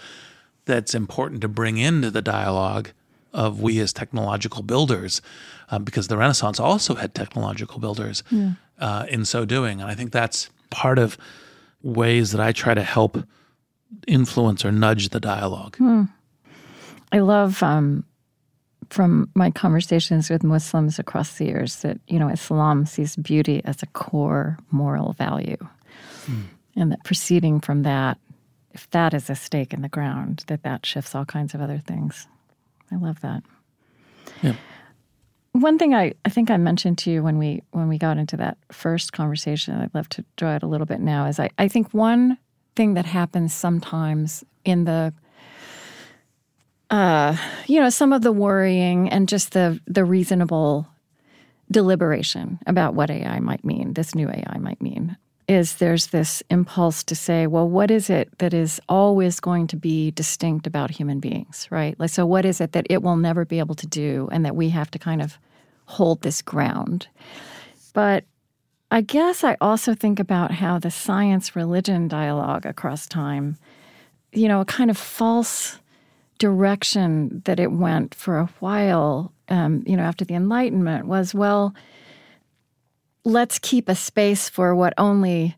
[0.65, 2.91] that's important to bring into the dialogue
[3.33, 5.23] of we as technological builders,
[5.71, 8.53] uh, because the Renaissance also had technological builders yeah.
[8.81, 9.81] Uh, in so doing.
[9.81, 11.17] And I think that's part of
[11.83, 13.19] ways that I try to help
[14.07, 15.77] influence or nudge the dialogue.
[15.77, 16.05] Hmm.
[17.13, 18.05] I love um,
[18.89, 23.83] from my conversations with Muslims across the years that, you know, Islam sees beauty as
[23.83, 25.57] a core moral value.
[26.27, 26.43] Hmm
[26.77, 28.19] and that proceeding from that
[28.73, 31.79] if that is a stake in the ground that that shifts all kinds of other
[31.79, 32.27] things
[32.91, 33.43] i love that
[34.43, 34.55] yeah
[35.53, 38.37] one thing I, I think I mentioned to you when we when we got into
[38.37, 41.69] that first conversation, I'd love to draw it a little bit now, is I, I
[41.69, 42.39] think one
[42.77, 45.13] thing that happens sometimes in the
[46.91, 47.37] uh,
[47.67, 50.87] you know, some of the worrying and just the the reasonable
[51.71, 55.17] deliberation about what AI might mean, this new AI might mean
[55.51, 59.77] is there's this impulse to say, well, what is it that is always going to
[59.77, 61.99] be distinct about human beings, right?
[61.99, 64.55] Like, so what is it that it will never be able to do and that
[64.55, 65.39] we have to kind of
[65.87, 67.09] hold this ground?
[67.93, 68.25] But
[68.93, 73.59] I guess I also think about how the science religion dialogue across time,
[74.33, 75.81] you know, a kind of false
[76.39, 81.75] direction that it went for a while, um, you know, after the Enlightenment was, well,
[83.25, 85.57] let's keep a space for what only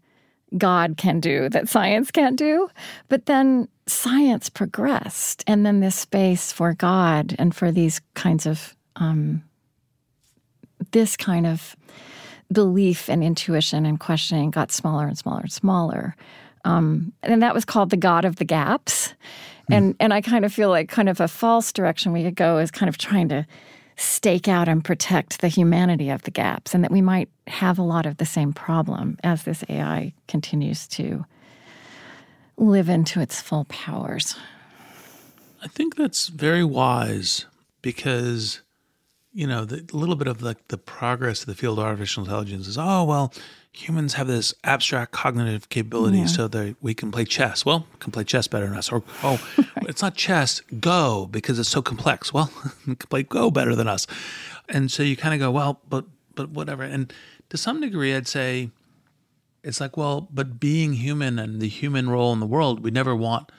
[0.57, 2.69] God can do that science can't do.
[3.09, 8.77] But then science progressed, and then this space for God and for these kinds of
[8.97, 9.43] um,
[10.91, 11.77] this kind of
[12.53, 16.15] belief and intuition and questioning got smaller and smaller and smaller.
[16.65, 19.15] Um, and that was called the God of the gaps.
[19.71, 19.77] Mm.
[19.77, 22.59] And and I kind of feel like kind of a false direction we could go
[22.59, 23.47] is kind of trying to
[24.03, 27.83] stake out and protect the humanity of the gaps, and that we might have a
[27.83, 31.25] lot of the same problem as this AI continues to
[32.57, 34.37] live into its full powers.
[35.63, 37.47] I think that's very wise
[37.81, 38.63] because,
[39.33, 42.67] you know, the little bit of like the progress of the field of artificial intelligence
[42.67, 43.33] is, oh, well,
[43.73, 46.27] humans have this abstract cognitive capability yeah.
[46.27, 47.65] so that we can play chess.
[47.65, 48.93] Well, can play chess better than us.
[48.93, 49.89] Or, oh, right.
[49.89, 52.33] it's not chess, Go, because it's so complex.
[52.33, 52.53] Well,
[52.85, 54.07] can play Go better than us.
[54.69, 56.05] And so you kind of go, well, but
[56.35, 56.83] but whatever.
[56.83, 57.13] And
[57.51, 58.71] to some degree, I'd say
[59.63, 63.15] it's like, well, but being human and the human role in the world, we never
[63.15, 63.53] want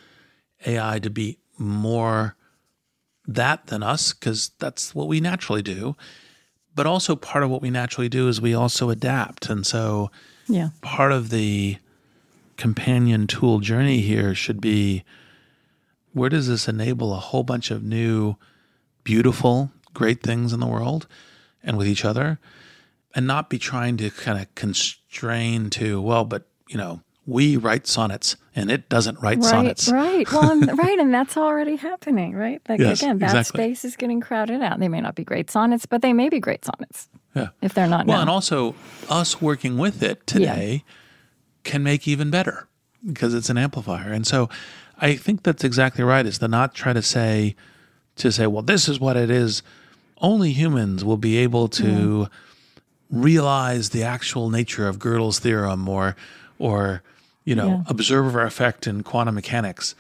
[0.66, 2.36] AI to be more
[3.28, 5.96] that than us because that's what we naturally do.
[6.76, 9.50] But also, part of what we naturally do is we also adapt.
[9.50, 10.10] And so,
[10.48, 10.70] Yeah.
[10.82, 11.78] part of the
[12.58, 15.04] companion tool journey here should be
[16.14, 18.36] where does this enable a whole bunch of new,
[19.04, 21.08] beautiful, great things in the world
[21.64, 22.40] and with each other?
[23.16, 27.88] And not be trying to kind of constrain to, well, but, you know, we write
[27.88, 29.90] sonnets and it doesn't write Right, sonnets.
[29.90, 30.30] right.
[30.32, 32.62] Well, and, right, and that's already happening, right?
[32.68, 33.62] Like Yes, again, that exactly.
[33.64, 34.80] space is getting crowded out.
[34.80, 37.50] They may not be great sonnets, but they may be great sonnets Yeah.
[37.62, 38.22] if they're not Well, now.
[38.22, 38.76] and also
[39.10, 40.84] us working with it today
[41.64, 42.68] can make even better
[43.06, 44.12] because it's an amplifier.
[44.12, 44.50] And so
[45.00, 47.56] I think that's exactly right is to not try to say
[48.18, 49.64] to say, well, this is what it is.
[50.20, 52.28] Only humans will be able to
[53.10, 56.16] realize the actual nature of Gödel's theorem or
[56.60, 57.02] or
[57.46, 57.84] you know, Yeah.
[57.88, 59.96] observer effect in quantum mechanics.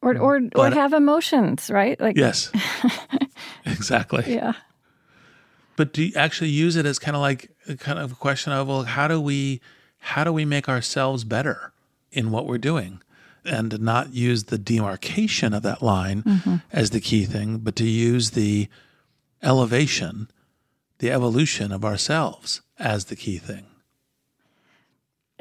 [0.00, 2.00] or or or have emotions, right?
[2.00, 2.50] Like Yes.
[3.64, 4.24] exactly.
[4.34, 4.54] yeah.
[5.76, 8.52] but do you actually use it as kind of like a kind of a question
[8.52, 9.60] of well how do we
[9.98, 11.72] how do we make ourselves better
[12.10, 13.00] in what we're doing
[13.44, 16.56] and not use the demarcation of that line mm-hmm.
[16.72, 18.68] as the key thing but to use the
[19.42, 20.28] elevation
[20.98, 23.66] the evolution of ourselves as the key thing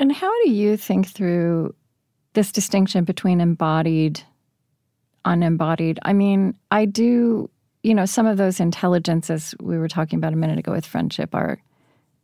[0.02, 1.76] And how do you think through
[2.34, 4.20] this distinction between embodied,
[5.26, 5.99] unembodied?
[6.02, 7.52] I mean, I do,
[7.84, 11.36] you know, some of those intelligences we were talking about a minute ago with friendship
[11.36, 11.62] are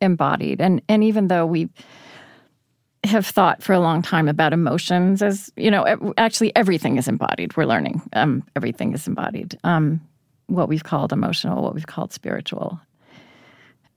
[0.00, 0.60] embodied.
[0.60, 1.68] And and even though we
[3.04, 7.56] have thought for a long time about emotions as, you know, actually everything is embodied.
[7.56, 8.02] We're learning.
[8.12, 9.56] Um, everything is embodied.
[9.62, 10.00] Um,
[10.48, 12.80] what we've called emotional, what we've called spiritual.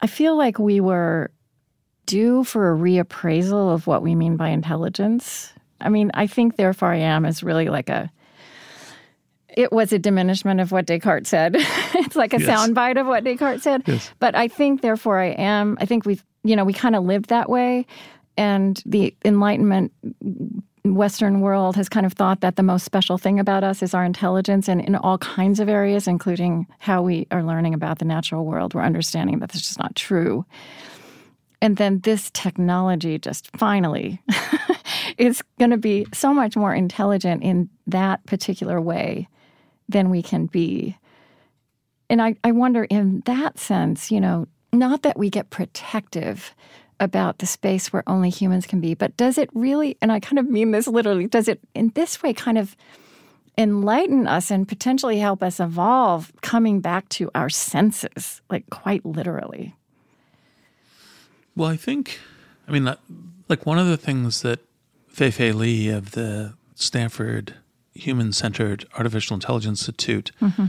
[0.01, 1.31] I feel like we were
[2.11, 5.53] due for a reappraisal of what we mean by intelligence.
[5.79, 8.11] I mean, I think therefore I am is really like a
[9.57, 11.55] it was a diminishment of what Descartes said.
[11.95, 12.49] it's like a Yes.
[12.49, 13.83] soundbite of what Descartes said.
[13.85, 14.11] Yes.
[14.19, 15.77] But I think therefore I am.
[15.81, 17.85] I think we've you know, we kind of lived that way.
[18.37, 19.91] And the Enlightenment
[20.83, 24.03] Western world has kind of thought that the most special thing about us is our
[24.03, 28.43] intelligence, and in all kinds of areas, including how we are learning about the natural
[28.45, 30.43] world, we're understanding that that's just not true.
[31.61, 34.21] And then this technology just finally
[35.17, 39.27] is going to be so much more intelligent in that particular way
[39.87, 40.97] than we can be.
[42.09, 46.55] And I, I wonder, in that sense, you know, not that we get protective
[46.99, 50.39] about the space where only humans can be, but does it really, and I kind
[50.39, 52.75] of mean this literally, does it in this way kind of
[53.57, 59.75] enlighten us and potentially help us evolve coming back to our senses, like quite literally?
[61.61, 62.19] Well, I think,
[62.67, 62.91] I mean,
[63.47, 64.61] like one of the things that
[65.09, 67.53] Fei Fei Li of the Stanford
[67.93, 70.65] Human Centered Artificial Intelligence Institute mm-hmm.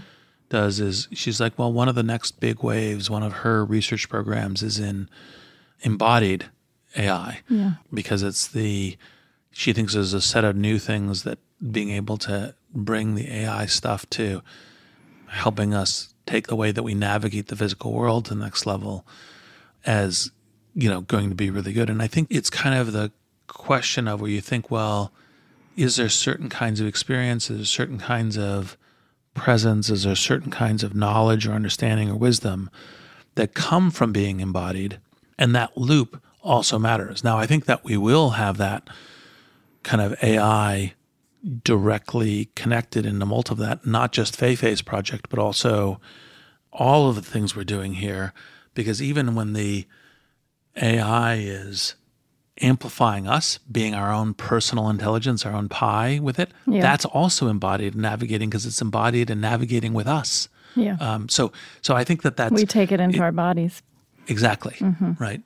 [0.51, 4.11] does is she's like, well, one of the next big waves, one of her research
[4.11, 5.09] programs is in
[5.81, 6.51] embodied
[6.95, 7.41] AI
[7.95, 8.99] because it's the,
[9.51, 11.39] she thinks there's a set of new things that
[11.71, 14.43] being able to bring the AI stuff to
[15.29, 19.07] helping us take the way that we navigate the physical world to the next level
[19.87, 20.31] as
[20.75, 21.91] you know going to be really good.
[21.91, 23.13] And i think it's kind of the
[23.47, 25.13] question of where you think well
[25.77, 28.77] is there certain kinds of experiences certain kinds of
[29.35, 29.89] presence?
[29.89, 32.71] Is there certain kinds of knowledge or understanding or wisdom
[33.35, 34.99] that come from being embodied?
[35.39, 37.25] And that loop also matters.
[37.25, 38.89] Now i think that we will have that
[39.83, 40.95] kind of ai
[41.65, 46.01] directly connected in the multi of that not just Fei Fei's project but also
[46.73, 48.33] all of the things we're doing here.
[48.75, 49.87] Because even when the
[50.77, 51.95] AI is
[52.61, 56.81] amplifying us, being our own personal intelligence, our own Pi with it, Yeah.
[56.83, 60.49] that's also embodied in navigating because it's embodied in navigating with us.
[60.77, 60.97] Yeah.
[61.01, 61.53] Um, so,
[61.83, 63.83] so I think that that's we take it into our bodies.
[64.29, 64.77] exactly
[65.19, 65.43] right.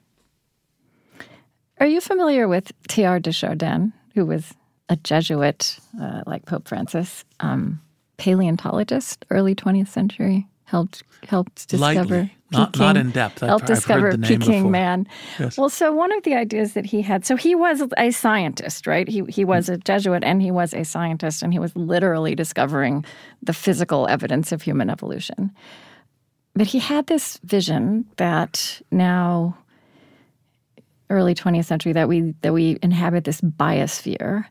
[1.78, 4.54] Are you familiar with Teilhard de Chardin, who was
[4.88, 7.80] a Jesuit uh, like Pope Francis, um,
[8.16, 13.42] paleontologist, early 20th century, helped helped discover Lightly, not not in depth.
[13.42, 14.70] I've, helped I've heard the name Peking before.
[14.70, 15.06] man.
[15.38, 15.56] Yes.
[15.56, 19.08] Well, so one of the ideas that he had, so he was a scientist, right?
[19.08, 23.04] He he was a Jesuit and he was a scientist, and he was literally discovering
[23.42, 25.52] the physical evidence of human evolution.
[26.54, 29.56] But he had this vision that now
[31.10, 34.44] early 20th century that we that we inhabit this biosphere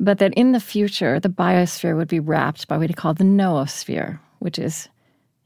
[0.00, 3.24] but that in the future the biosphere would be wrapped by what he called the
[3.24, 4.88] noosphere which is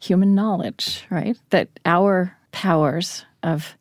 [0.07, 3.77] human knowledge right that our powers of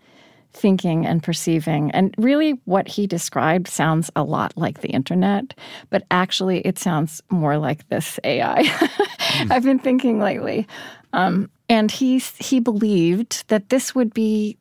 [0.55, 1.91] thinking and perceiving.
[1.91, 5.53] And really, what he described sounds a lot like the internet,
[5.89, 8.63] but actually, it sounds more like this AI.
[8.63, 9.51] mm.
[9.51, 10.67] I've been thinking lately.
[11.13, 14.57] Um, and he, he believed that this would be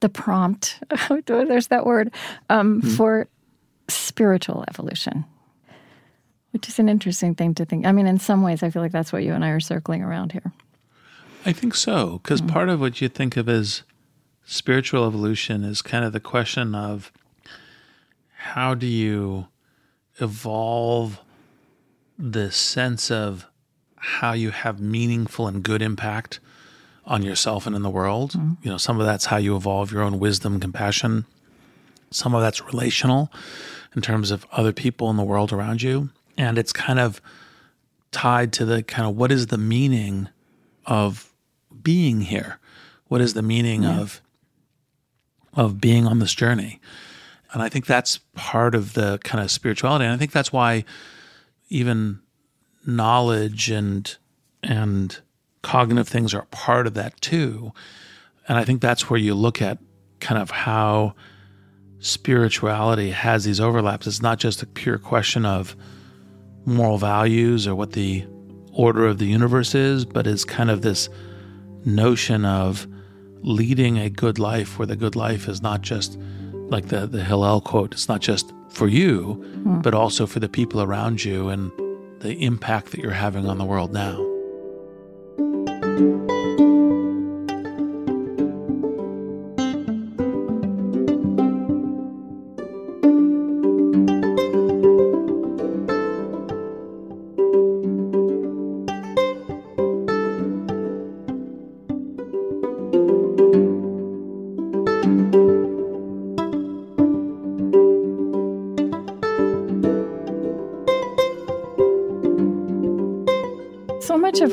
[0.00, 0.78] the prompt,
[1.26, 2.12] there's that word,
[2.48, 2.96] um, mm.
[2.96, 3.28] for
[3.88, 5.24] spiritual evolution,
[6.52, 7.86] which is an interesting thing to think.
[7.86, 10.02] I mean, in some ways, I feel like that's what you and I are circling
[10.02, 10.52] around here.
[11.44, 12.48] I think so, because mm.
[12.48, 13.82] part of what you think of as
[14.44, 17.12] spiritual evolution is kind of the question of
[18.36, 19.46] how do you
[20.20, 21.20] evolve
[22.18, 23.46] the sense of
[23.96, 26.40] how you have meaningful and good impact
[27.04, 28.32] on yourself and in the world.
[28.32, 28.54] Mm-hmm.
[28.62, 31.24] You know, some of that's how you evolve your own wisdom, compassion.
[32.10, 33.32] Some of that's relational
[33.96, 36.10] in terms of other people in the world around you.
[36.36, 37.20] And it's kind of
[38.10, 40.28] tied to the kind of what is the meaning
[40.86, 41.31] of
[41.82, 42.58] being here?
[43.08, 44.00] What is the meaning yeah.
[44.00, 44.22] of
[45.54, 46.80] of being on this journey.
[47.52, 50.04] And I think that's part of the kind of spirituality.
[50.04, 50.84] And I think that's why
[51.68, 52.20] even
[52.86, 54.16] knowledge and
[54.62, 55.20] and
[55.62, 57.72] cognitive things are part of that too.
[58.48, 59.78] And I think that's where you look at
[60.20, 61.14] kind of how
[61.98, 64.06] spirituality has these overlaps.
[64.06, 65.76] It's not just a pure question of
[66.64, 68.24] moral values or what the
[68.72, 71.08] order of the universe is, but it's kind of this
[71.84, 72.86] notion of
[73.42, 76.18] leading a good life where the good life is not just
[76.52, 79.82] like the, the Hillel quote, it's not just for you, mm.
[79.82, 81.70] but also for the people around you and
[82.20, 84.16] the impact that you're having on the world now.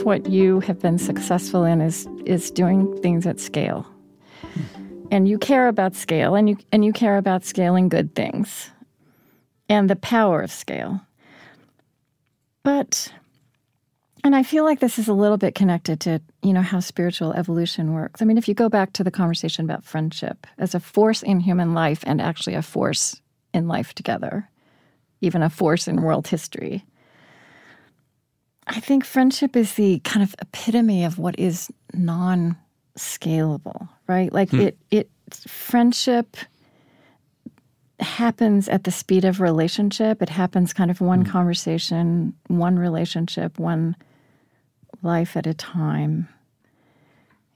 [0.10, 3.86] What you have been successful in is is doing things at scale.
[5.12, 8.72] And you care about scale and you and you care about scaling good things
[9.70, 11.00] and the power of scale.
[12.64, 13.14] But
[14.24, 17.34] and I feel like this is a little bit connected to, you know, how spiritual
[17.34, 18.20] evolution works.
[18.20, 21.40] I mean, if you go back to the conversation about friendship as a force in
[21.40, 23.22] human life and actually a force
[23.54, 24.50] in life together,
[25.22, 26.84] even a force in world history.
[28.70, 32.56] I think friendship is the kind of epitome of what is non
[32.98, 34.32] scalable, right?
[34.32, 34.62] Like hmm.
[34.62, 35.10] it it
[35.48, 36.38] friendship
[38.00, 40.22] happens at the speed of relationship.
[40.22, 41.32] It happens kind of one hmm.
[41.32, 43.96] conversation, one relationship, one
[45.02, 46.28] life at a time.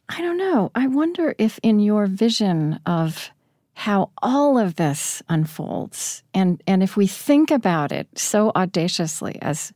[0.09, 0.72] I don't know.
[0.76, 3.30] I wonder if in your vision of
[3.76, 9.74] how all of this unfolds and and if we think about it so audaciously as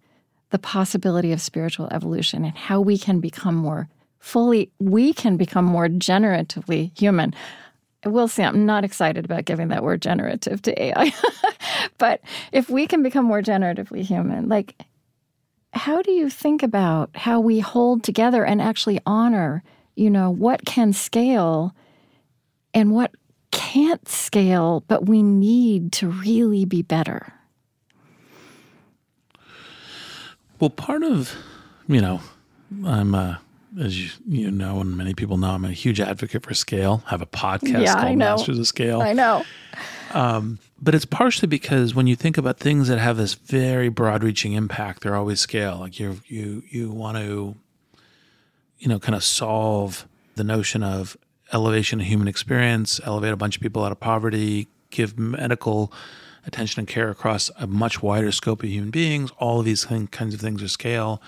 [0.50, 3.90] the possibility of spiritual evolution and how we can become more
[4.20, 7.34] fully, we can become more generatively human.
[8.06, 11.14] I will say I'm not excited about giving that word generative to AI.
[11.98, 12.22] but
[12.52, 14.76] if we can become more generatively human, like
[15.74, 19.64] how do you think about how we hold together and actually honor,
[19.96, 21.76] you know, what can scale
[22.74, 23.12] and what
[23.52, 27.34] can't scale, but we need to really be better?
[30.60, 31.36] Well, part of,
[31.88, 32.22] you know,
[32.86, 33.36] I'm, uh,
[33.80, 37.04] as you, you know, and many people know, I'm a huge advocate for scale.
[37.06, 39.02] I have a podcast yeah, called Masters of Scale.
[39.02, 39.44] I know.
[40.14, 44.54] Um, but it's partially because when you think about things that have this very broad-reaching
[44.54, 45.78] impact, they're always scale.
[45.78, 47.56] Like you, you, you want to,
[48.80, 51.18] you know, kind of solve the notion of
[51.54, 55.92] elevation of human experience, elevate a bunch of people out of poverty, give medical
[56.48, 59.32] attention and care across a much wider scope of human beings.
[59.38, 61.22] All of these kinds of things are scale.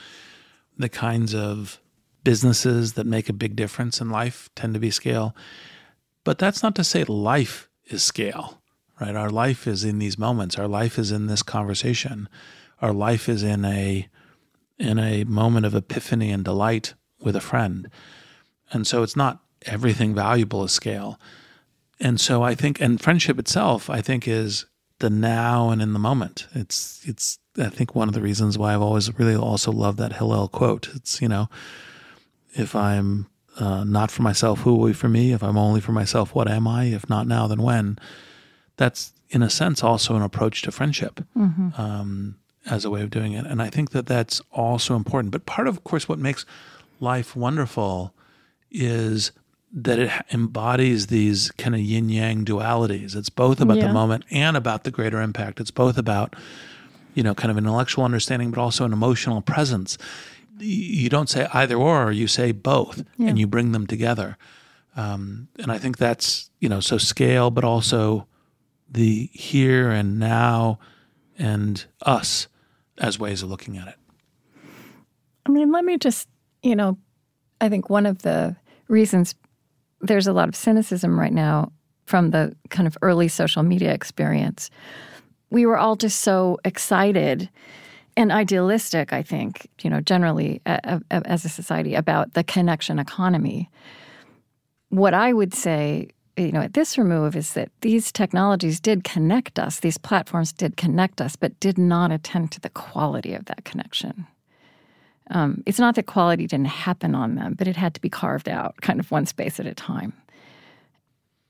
[0.78, 1.80] The kinds of
[2.24, 5.36] businesses that make a big difference in life tend to be scale.
[6.24, 8.62] But that's not to say life is scale,
[9.00, 9.16] right?
[9.16, 10.58] Our life is in these moments.
[10.58, 12.30] Our life is in this conversation.
[12.82, 14.08] Our life is in a
[14.78, 17.90] in a moment of epiphany and delight with a friend.
[18.72, 21.20] And so it's not everything valuable is scale.
[22.00, 24.66] And so I think and friendship itself I think is
[25.00, 26.48] the now and in the moment.
[26.54, 30.14] It's it's I think one of the reasons why I've always really also loved that
[30.14, 30.90] Hillel quote.
[30.96, 31.50] It's you know,
[32.54, 33.28] if I'm
[33.58, 35.34] uh, not for myself, who will be for me?
[35.34, 36.86] If I'm only for myself, what am I?
[36.86, 37.98] If not now, then when?
[38.78, 41.80] That's in a sense also an approach to friendship mm-hmm.
[41.80, 45.32] um, as a way of doing it, and I think that that's also important.
[45.32, 46.46] But part of, of course, what makes
[47.00, 48.14] life wonderful
[48.72, 49.32] is
[49.72, 53.16] that it embodies these kind of yin yang dualities.
[53.16, 53.88] It's both about Yeah.
[53.88, 55.60] the moment and about the greater impact.
[55.60, 56.36] It's both about,
[57.14, 59.98] you know, kind of intellectual understanding, but also an emotional presence.
[60.60, 63.30] You don't say either or, you say both, Yeah.
[63.30, 64.38] and you bring them together.
[64.98, 68.28] Um, and I think that's, you know, so scale, but also
[68.92, 70.80] the here and now
[71.38, 72.48] and us
[72.98, 73.96] as ways of looking at it.
[75.46, 76.28] I mean, let me just,
[76.64, 76.98] you know,
[77.62, 78.56] I think one of the
[78.88, 79.36] reasons
[80.02, 81.72] there's a lot of cynicism right now
[82.06, 84.70] from the kind of early social media experience.
[85.50, 87.50] We were all just so excited
[88.18, 93.70] and idealistic, I think, you know, generally as a society about the connection economy.
[94.90, 99.60] What I would say, you know, at this remove is that these technologies did connect
[99.60, 103.66] us, these platforms did connect us, but did not attend to the quality of that
[103.66, 104.26] connection.
[105.30, 108.50] Um, it's not that quality didn't happen on them, but it had to be carved
[108.50, 110.14] out kind of one space at a time.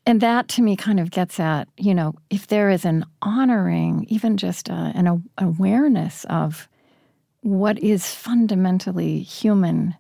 [0.06, 4.06] And that to me kind of gets at, you know, if there is an honoring,
[4.10, 6.68] even just a, an awareness of
[7.42, 9.96] what is fundamentally human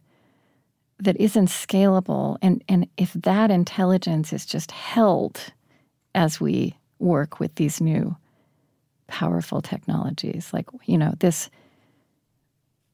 [0.97, 5.53] that isn't scalable, and, and if that intelligence is just held
[6.15, 8.15] as we work with these new
[9.07, 11.49] powerful technologies, like, you know, this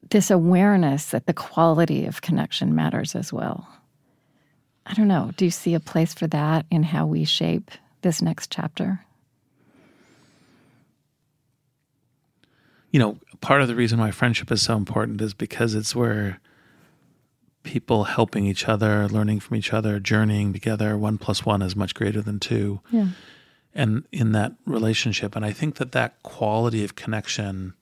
[0.10, 3.68] this awareness that the quality of connection matters as well.
[4.86, 5.32] I don't know.
[5.36, 9.06] Do you see a place for that in how we shape this next chapter?
[12.96, 16.40] you know, part of the reason why friendship is so important is because it's where
[17.62, 21.94] people helping each other, learning from each other, journeying together, one plus one is much
[21.94, 22.80] greater than two.
[22.92, 23.08] Yeah.
[23.74, 27.74] And in that relationship, and I think that that quality of connection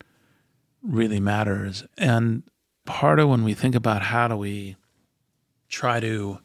[0.83, 1.83] really matters.
[1.97, 2.43] And
[2.85, 4.75] part of when we think about how do we
[5.69, 6.39] try to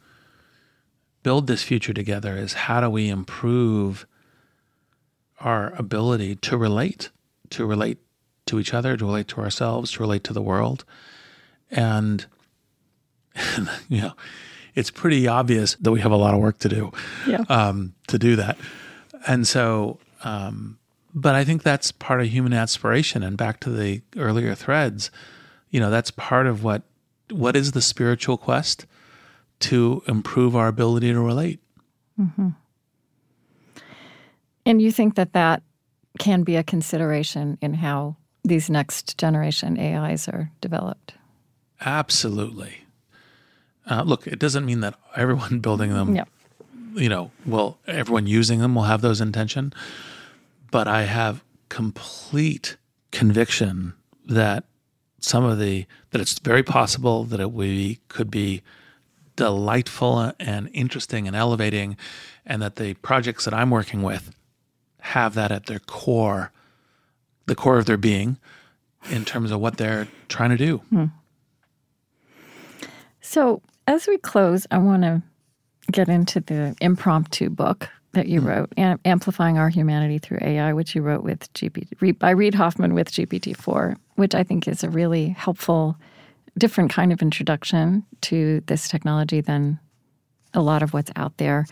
[1.23, 4.07] build this future together is how do we improve
[5.41, 7.11] our ability to relate,
[7.51, 7.99] to relate
[8.47, 10.85] to each other, to relate to ourselves, to relate to the world.
[11.71, 12.25] And,
[13.89, 14.13] you know,
[14.75, 16.93] it's pretty obvious that we have a lot of work to do
[17.27, 17.45] Yeah.
[17.49, 18.57] um, to do that.
[19.27, 20.78] And so, um,
[21.15, 23.23] but I think that's part of human aspiration.
[23.23, 25.11] And back to the earlier threads,
[25.71, 26.83] you know, that's part of what
[27.31, 28.87] what is the spiritual quest
[29.61, 31.61] to improve our ability to relate.
[34.67, 35.63] And you think that that
[36.19, 41.15] can be a consideration in how these next generation AIs are developed?
[41.81, 42.79] Absolutely.
[43.89, 46.25] Uh, look, it doesn't mean that everyone building them Yeah.
[46.95, 49.73] you know, well, everyone using them will have those intention,
[50.71, 52.77] but I have complete
[53.11, 53.95] conviction
[54.27, 54.65] that
[55.21, 58.63] some of the that it's very possible that it we could be
[59.37, 61.97] delightful and interesting and elevating,
[62.45, 64.35] and that the projects that I'm working with
[65.01, 66.51] have that at their core,
[67.47, 68.37] the core of their being,
[69.11, 70.79] in terms of what they're trying to do.
[70.91, 71.05] Hmm.
[73.21, 75.23] So, as we close, I want to
[75.93, 78.47] get into the impromptu book that you hmm.
[78.47, 82.55] wrote, Am- Amplifying Our Humanity Through AI, which you wrote with GPT, re- by Reid
[82.55, 85.97] Hoffman with GPT-4, which I think is a really helpful,
[86.57, 89.79] different kind of introduction to this technology than
[90.55, 91.67] a lot of what's out there.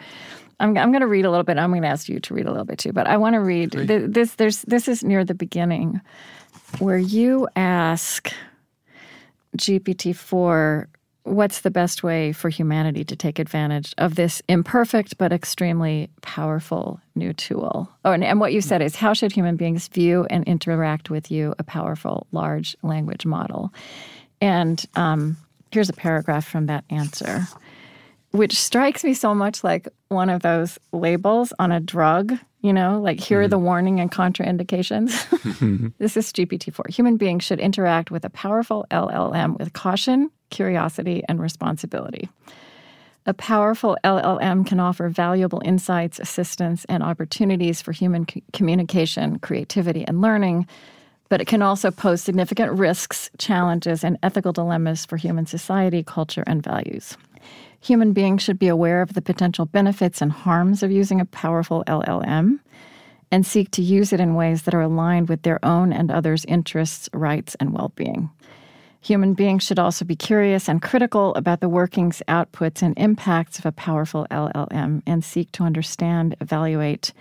[0.60, 1.58] I'm, I'm going to read a little bit.
[1.58, 3.40] I'm going to ask you to read a little bit too, but I want to
[3.40, 4.34] read th- this.
[4.34, 6.00] There's this is near the beginning,
[6.78, 8.32] where you ask
[9.56, 10.86] GPT-4
[11.26, 17.00] what's the best way for humanity to take advantage of this imperfect but extremely powerful
[17.14, 17.90] new tool?
[18.04, 21.30] Oh, and, and what you said is how should human beings view and interact with
[21.30, 23.72] you, a powerful large language model?
[24.40, 25.36] And um,
[25.72, 27.46] here's a paragraph from that answer,
[28.36, 32.38] which strikes me so much like one of those labels on a drug.
[32.60, 33.64] You know, like here are the mm-hmm.
[33.64, 35.10] warning and contraindications.
[35.10, 35.88] Mm-hmm.
[35.98, 36.86] This is GPT 4.
[36.88, 42.28] Human beings should interact with a powerful LLM with caution, curiosity, and responsibility.
[43.28, 50.04] A powerful LLM can offer valuable insights, assistance, and opportunities for human c- communication, creativity,
[50.06, 50.66] and learning,
[51.28, 56.44] but it can also pose significant risks, challenges, and ethical dilemmas for human society, culture,
[56.46, 57.16] and values.
[57.86, 61.84] Human beings should be aware of the potential benefits and harms of using a powerful
[61.86, 62.58] LLM
[63.30, 66.44] and seek to use it in ways that are aligned with their own and others'
[66.46, 68.28] interests, rights, and well being.
[69.02, 73.66] Human beings should also be curious and critical about the workings, outputs, and impacts of
[73.66, 77.12] a powerful LLM and seek to understand, evaluate,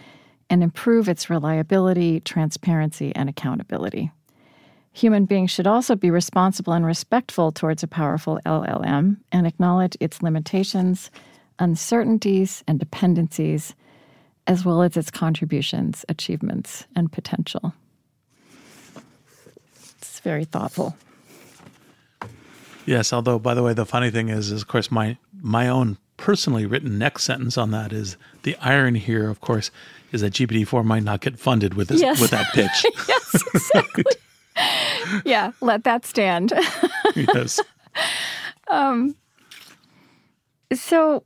[0.49, 4.11] and improve its reliability, transparency, and accountability.
[4.95, 10.23] Human beings should also be responsible and respectful towards a powerful LLM and acknowledge its
[10.23, 11.11] limitations,
[11.59, 13.75] uncertainties, and dependencies,
[14.47, 17.73] as well as its contributions, achievements, and potential.
[19.97, 20.95] It's very thoughtful.
[22.85, 25.97] Yes, although by the way, the funny thing is, is of course my my own
[26.15, 29.71] personally written next sentence on that is the irony here, of course,
[30.13, 32.21] is that GPT four might not get funded with this Yes.
[32.21, 32.85] with that pitch.
[33.09, 34.05] yes, exactly.
[35.25, 36.53] yeah, let that stand.
[37.15, 37.59] yes.
[40.73, 41.23] So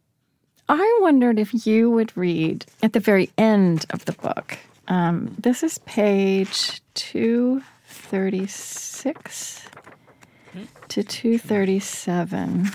[0.68, 4.60] I wondered if you would read at the very end of the book.
[4.88, 9.62] Um, this is page 236
[10.90, 12.68] to 237,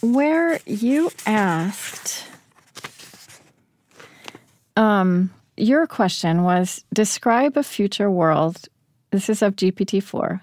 [0.00, 2.26] where you asked.
[4.76, 8.68] Um, your question was describe a future world.
[9.10, 10.42] This is of GPT 4.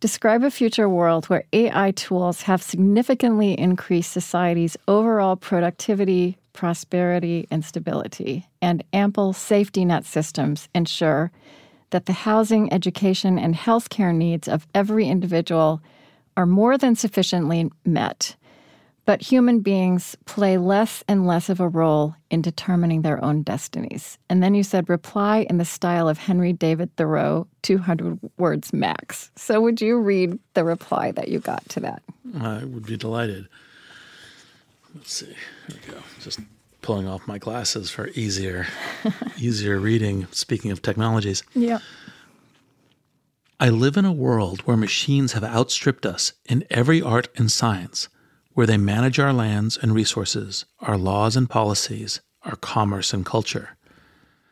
[0.00, 7.64] Describe a future world where AI tools have significantly increased society's overall productivity, prosperity, and
[7.64, 11.30] stability, and ample safety net systems ensure
[11.88, 15.80] that the housing, education, and healthcare needs of every individual
[16.36, 18.36] are more than sufficiently met.
[19.06, 24.18] But human beings play less and less of a role in determining their own destinies.
[24.30, 29.30] And then you said, reply in the style of Henry David Thoreau, 200 words max.
[29.36, 32.02] So would you read the reply that you got to that?
[32.40, 33.48] I would be delighted.
[34.94, 35.26] Let's see.
[35.26, 35.98] Here we go.
[36.20, 36.40] Just
[36.82, 38.66] pulling off my glasses for easier
[39.38, 40.26] easier reading.
[40.30, 41.42] Speaking of technologies.
[41.54, 41.80] Yeah.
[43.60, 48.08] I live in a world where machines have outstripped us in every art and science,
[48.54, 53.76] where they manage our lands and resources, our laws and policies, our commerce and culture.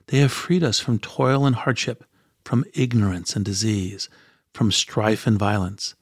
[0.07, 2.05] They have freed us from toil and hardship,
[2.45, 4.09] from ignorance and disease,
[4.53, 5.95] from strife and violence.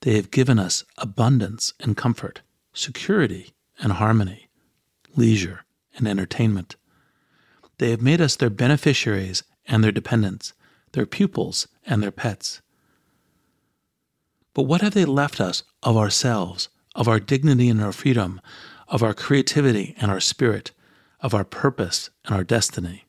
[0.00, 2.42] They have given us abundance and comfort,
[2.72, 4.48] security and harmony,
[5.16, 5.64] leisure
[5.96, 6.76] and entertainment.
[7.78, 10.52] They have made us their beneficiaries and their dependents,
[10.92, 12.62] their pupils and their pets.
[14.54, 18.40] But what have they left us of ourselves, of our dignity and our freedom,
[18.88, 20.72] of our creativity and our spirit,
[21.20, 23.04] of our purpose and our destiny?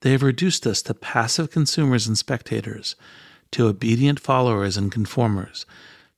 [0.00, 2.96] They have reduced us to passive consumers and spectators,
[3.52, 5.64] to obedient followers and conformers,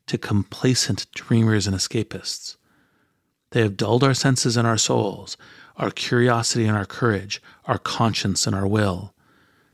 [0.07, 2.57] to complacent dreamers and escapists.
[3.51, 5.37] They have dulled our senses and our souls,
[5.77, 9.15] our curiosity and our courage, our conscience and our will.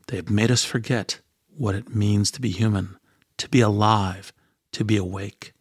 [0.09, 1.21] They have made us forget
[1.57, 2.99] what it means to be human,
[3.37, 4.33] to be alive,
[4.73, 5.53] to be awake.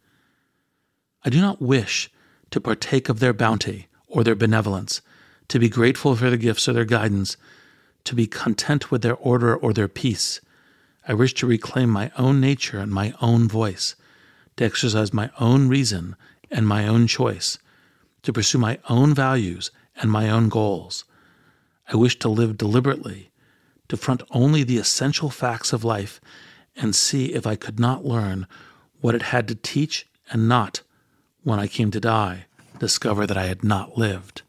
[1.24, 2.10] I do not wish
[2.50, 5.02] to partake of their bounty or their benevolence,
[5.48, 7.36] to be grateful for their gifts or their guidance,
[8.04, 10.40] to be content with their order or their peace.
[11.06, 13.96] I wish to reclaim my own nature and my own voice,
[14.56, 16.16] to exercise my own reason
[16.50, 17.58] and my own choice,
[18.22, 21.04] to pursue my own values and my own goals.
[21.88, 23.30] I wish to live deliberately,
[23.88, 26.20] to front only the essential facts of life
[26.76, 28.46] and see if I could not learn
[29.00, 30.82] what it had to teach and not,
[31.42, 32.46] when I came to die,
[32.78, 34.42] discover that I had not lived.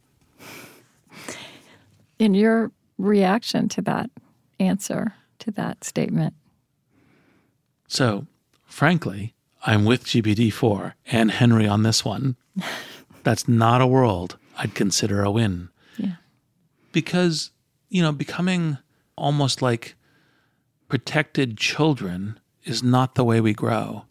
[2.17, 4.09] In your reaction to that
[4.59, 6.33] answer, to that statement.
[7.87, 8.27] So,
[8.65, 9.33] frankly,
[9.65, 12.35] I'm with GPT-4 and Henry on this one.
[13.23, 15.69] That's not a world I'd consider a win.
[15.97, 16.15] Yeah.
[16.91, 17.51] Because,
[17.89, 18.77] you know, becoming
[19.15, 19.95] almost like
[20.87, 24.05] protected children is not the way we grow.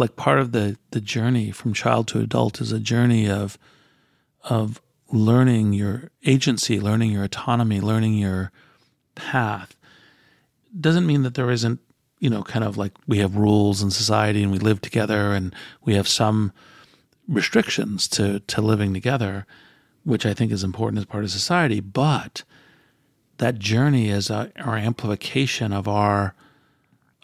[0.00, 3.58] Like part of the, the journey from child to adult is a journey of
[4.42, 4.80] of
[5.12, 8.50] learning your agency, learning your autonomy, learning your
[9.14, 9.76] path.
[10.80, 11.80] Doesn't mean that there isn't,
[12.18, 15.54] you know, kind of like we have rules in society and we live together and
[15.84, 16.52] we have some
[17.28, 19.46] restrictions to to living together,
[20.04, 21.80] which I think is important as part of society.
[21.80, 22.42] But
[23.36, 26.34] that journey is a, our amplification of our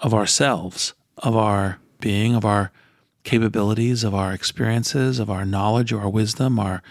[0.01, 2.71] of ourselves, of our being, of our
[3.25, 6.83] capabilities, of our experiences, of our knowledge, or our wisdom, our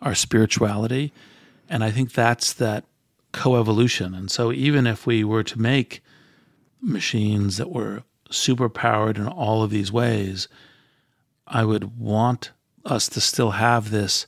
[0.00, 1.12] our spirituality.
[1.68, 2.84] And I think that's that
[3.32, 4.16] coevolution.
[4.16, 6.02] And so even if we were to make
[6.80, 10.48] machines that were super powered in all of these ways,
[11.46, 12.52] I would want
[12.84, 14.26] us to still have this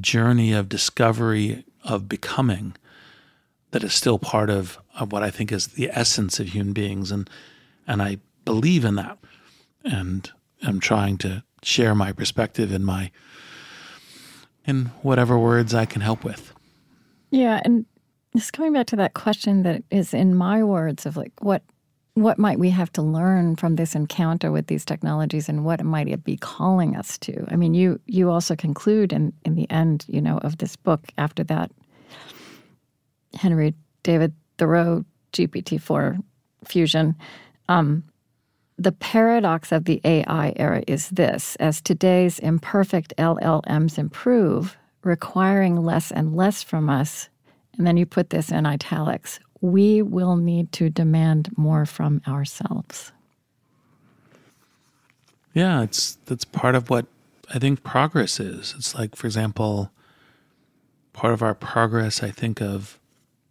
[0.00, 2.74] journey of discovery of becoming
[3.70, 7.10] that is still part of, of what I think is the essence of human beings.
[7.10, 7.28] And
[7.86, 9.18] and I believe in that.
[9.84, 10.30] And
[10.62, 13.10] I'm trying to share my perspective in my
[14.64, 16.54] in whatever words I can help with.
[17.30, 17.84] Yeah, and
[18.34, 21.62] just coming back to that question that is in my words of like what
[22.14, 26.08] what might we have to learn from this encounter with these technologies and what might
[26.08, 30.04] it be calling us to i mean you you also conclude in in the end
[30.08, 31.70] you know of this book after that
[33.34, 33.72] henry
[34.02, 36.20] david thoreau gpt-4
[36.64, 37.14] fusion
[37.68, 38.02] um,
[38.78, 46.10] the paradox of the ai era is this as today's imperfect llms improve requiring less
[46.10, 47.28] and less from us
[47.76, 53.12] and then you put this in italics we will need to demand more from ourselves.
[55.54, 57.06] Yeah, it's that's part of what
[57.52, 58.74] I think progress is.
[58.76, 59.90] It's like, for example,
[61.12, 62.98] part of our progress, I think, of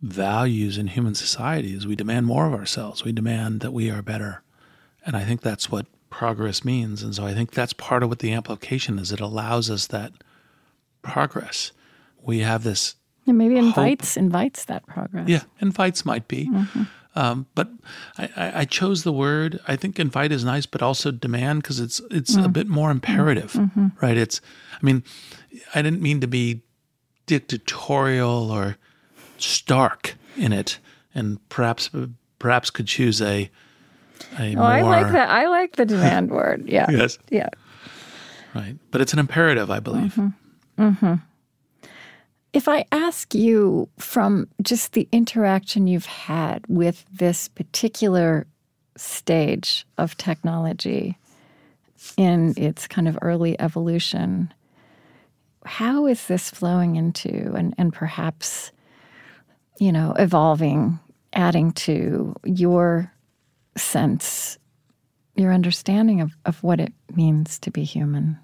[0.02, 3.04] values in human society is we demand more of ourselves.
[3.04, 4.44] We demand that we are better.
[5.08, 7.02] And I think that's what progress means.
[7.02, 9.12] And so I think that's part of what the amplification is.
[9.12, 10.12] It allows us that
[11.02, 11.72] progress.
[12.22, 14.24] We have this yeah, maybe invites hope.
[14.24, 15.28] invites that progress.
[15.28, 16.50] Yeah, invites might be.
[16.50, 16.84] Mm-hmm.
[17.16, 17.70] Um, but
[18.18, 19.60] I, I, chose the word.
[19.68, 22.46] I think invite is nice, but also demand because it's it's mm.
[22.46, 23.88] a bit more imperative, mm-hmm.
[24.00, 24.16] right?
[24.16, 24.40] It's.
[24.72, 25.04] I mean,
[25.74, 26.62] I didn't mean to be
[27.26, 28.78] dictatorial or
[29.40, 30.78] stark in it,
[31.16, 31.90] and perhaps
[32.38, 33.50] perhaps could choose a.
[34.40, 35.30] a oh, more, I like that.
[35.30, 36.68] I like the demand word.
[36.68, 36.90] Yeah.
[36.90, 37.18] Yes.
[37.30, 37.50] Yeah.
[38.54, 40.14] Right, but it's an imperative, I believe.
[40.14, 40.84] Mm-hmm.
[40.84, 41.14] mm-hmm.
[42.54, 48.48] If I ask you from just the interaction you've had with this particular
[48.96, 51.18] stage of technology
[52.16, 54.52] in its kind of early evolution,
[55.66, 58.72] how is this flowing into and, and perhaps,
[59.80, 60.98] you know, evolving,
[61.34, 63.12] adding to your
[63.80, 64.58] sense,
[65.36, 68.40] your understanding of, of what it means to be human?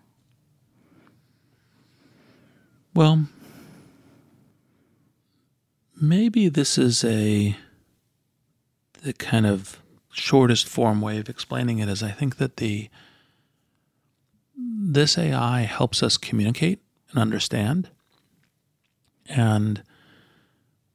[2.94, 3.26] Well,
[6.00, 7.58] maybe this is a
[9.02, 9.80] the kind of
[10.12, 12.90] shortest form way of explaining it is I think that the
[14.56, 16.80] this AI helps us communicate
[17.10, 17.90] and understand.
[19.28, 19.84] And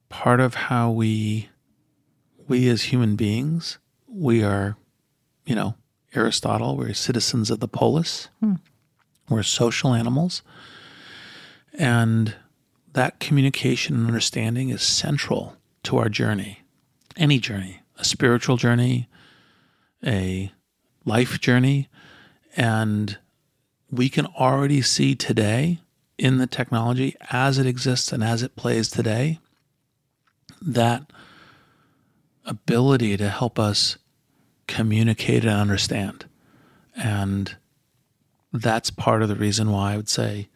[0.08, 1.48] part of how we
[2.46, 3.78] we as human beings,
[4.10, 4.76] we are,
[5.46, 5.74] you know,
[6.14, 8.28] Aristotle, we're citizens of the polis.
[8.40, 8.54] Hmm.
[9.28, 10.42] We're social animals.
[11.74, 12.34] And
[12.94, 16.62] that communication and understanding is central to our journey,
[17.16, 19.08] any journey, a spiritual journey,
[20.04, 20.52] a
[21.04, 21.88] life journey.
[22.56, 23.18] And
[23.90, 25.78] we can already see today
[26.16, 29.38] in the technology as it exists and as it plays today
[30.60, 31.12] that
[32.48, 33.96] ability to help us
[34.66, 36.26] communicate and understand.
[36.96, 37.56] And
[38.52, 40.48] that's part of the reason why I would say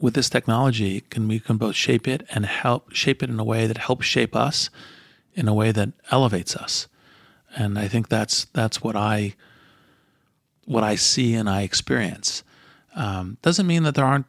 [0.00, 3.44] with this technology, can we can both shape it and help shape it in a
[3.44, 4.70] way that helps shape us,
[5.34, 6.86] in a way that elevates us,
[7.56, 9.34] and I think that's that's what I
[10.64, 12.44] what I see and I experience.
[12.94, 14.26] Um, doesn't mean that there aren't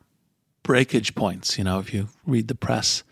[0.63, 1.57] breakage points.
[1.57, 3.03] You know, if you read the press,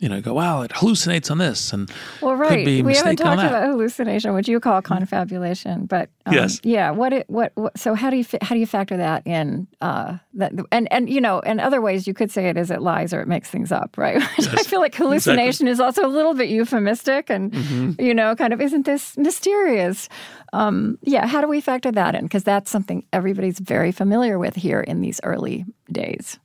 [0.00, 1.90] you know, go, wow, it hallucinates on this, and
[2.22, 2.64] well, right.
[2.64, 6.90] we haven't talked about hallucination, which you call confabulation, but um, yes, yeah.
[6.90, 9.68] What it, what, what, so how do you how do you factor that in?
[9.82, 12.80] Uh, that and and you know, in other ways, you could say it is it
[12.80, 14.22] lies or it makes things up, right?
[14.40, 15.70] Yes, I feel like hallucination exactly.
[15.70, 18.00] is also a little bit euphemistic, and mm-hmm.
[18.00, 20.08] you know, kind of isn't this mysterious?
[20.54, 22.22] Um, yeah, how do we factor that in?
[22.22, 26.38] Because that's something everybody's very familiar with here in these early days.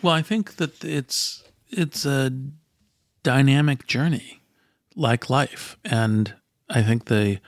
[0.00, 2.32] Well, I think that it's it's a
[3.22, 4.42] dynamic journey
[4.94, 5.76] like life.
[5.84, 6.34] And
[6.68, 7.40] I think the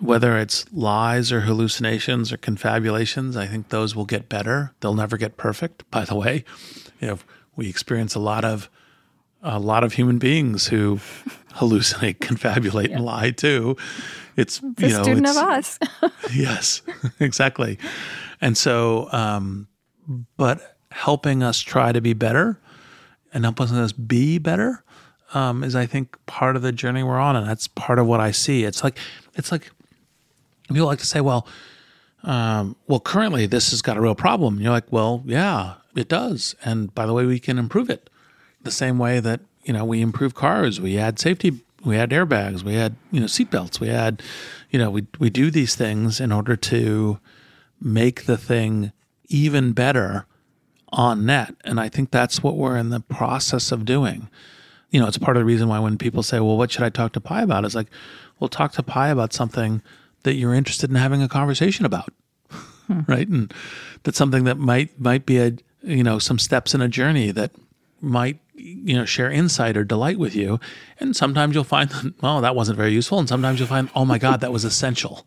[0.00, 4.72] whether it's lies or hallucinations or confabulations, I think those will get better.
[4.80, 6.44] They'll never get perfect, by the way.
[7.00, 7.18] You know,
[7.56, 8.70] we experience a lot of
[9.42, 10.96] a lot of human beings who
[11.54, 12.96] hallucinate, confabulate, yeah.
[12.96, 13.76] and lie too.
[14.36, 15.78] It's the you know, student of us.
[16.32, 16.82] yes,
[17.20, 17.78] exactly.
[18.40, 19.66] And so, um,
[20.36, 22.60] but helping us try to be better
[23.32, 24.82] and helping us be better
[25.34, 28.20] um, is I think part of the journey we're on, and that's part of what
[28.20, 28.64] I see.
[28.64, 28.98] It's like
[29.34, 29.70] it's like
[30.68, 31.46] people like to say, well,
[32.24, 34.54] um, well, currently this has got a real problem.
[34.54, 38.10] And you're like, well, yeah, it does, and by the way, we can improve it
[38.62, 40.80] the same way that you know we improve cars.
[40.80, 44.22] We add safety, we add airbags, we add you know seatbelts, we add,
[44.70, 47.18] you know, we we do these things in order to
[47.80, 48.92] make the thing
[49.28, 50.26] even better
[50.92, 51.54] on net.
[51.64, 54.28] And I think that's what we're in the process of doing.
[54.90, 56.88] You know, it's part of the reason why when people say, well, what should I
[56.88, 57.64] talk to Pi about?
[57.64, 57.88] It's like,
[58.40, 59.82] well, talk to Pi about something
[60.22, 62.12] that you're interested in having a conversation about.
[62.50, 63.00] Hmm.
[63.06, 63.28] Right.
[63.28, 63.52] And
[64.02, 65.52] that's something that might might be a
[65.82, 67.52] you know, some steps in a journey that
[68.00, 70.58] might you know share insight or delight with you
[70.98, 71.92] and sometimes you'll find
[72.22, 75.26] oh that wasn't very useful and sometimes you'll find oh my god that was essential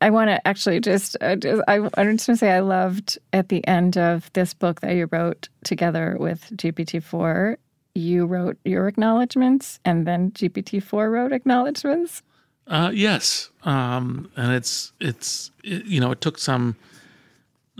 [0.00, 3.18] I want to actually just, uh, just I, I'm just going to say I loved
[3.32, 7.56] at the end of this book that you wrote together with GPT-4.
[7.94, 12.22] You wrote your acknowledgments, and then GPT-4 wrote acknowledgments.
[12.66, 16.76] Uh, yes, um, and it's it's it, you know it took some.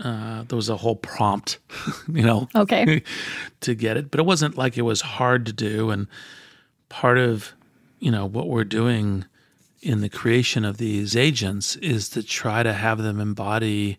[0.03, 1.57] Uh, there was a whole prompt,
[2.07, 3.03] you know, okay,
[3.61, 5.89] to get it, but it wasn't like it was hard to do.
[5.89, 6.07] And
[6.89, 7.53] part of
[7.99, 9.25] you know what we're doing
[9.87, 13.97] in the creation of these agents is to try to have them embody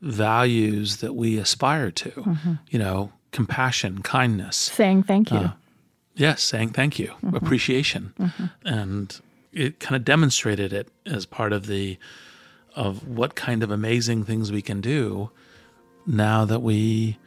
[0.00, 2.10] values that we aspire to.
[2.10, 2.54] Mm-hmm.
[2.68, 5.38] You know, compassion, kindness, saying thank you.
[5.38, 5.52] Uh,
[6.16, 7.36] yes, saying thank you, mm-hmm.
[7.36, 8.46] appreciation, mm-hmm.
[8.64, 9.20] and
[9.52, 11.96] it kind of demonstrated it as part of the
[12.74, 15.30] of what kind of amazing things we can do
[16.06, 17.18] now that we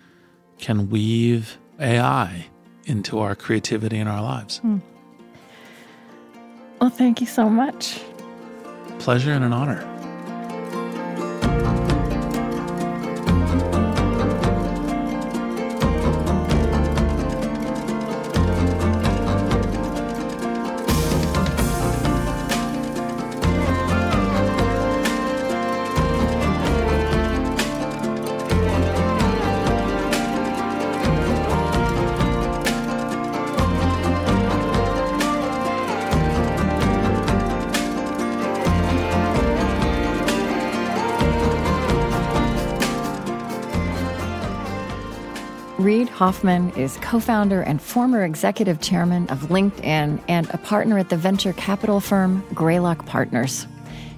[0.58, 2.48] can weave AI
[2.84, 4.60] into our creativity in our lives.
[4.60, 4.82] Mm.
[6.80, 8.00] Well, thank you so much.
[9.00, 9.97] Pleasure and an honor.
[45.88, 51.08] Reid Hoffman is co founder and former executive chairman of LinkedIn and a partner at
[51.08, 53.66] the venture capital firm Greylock Partners.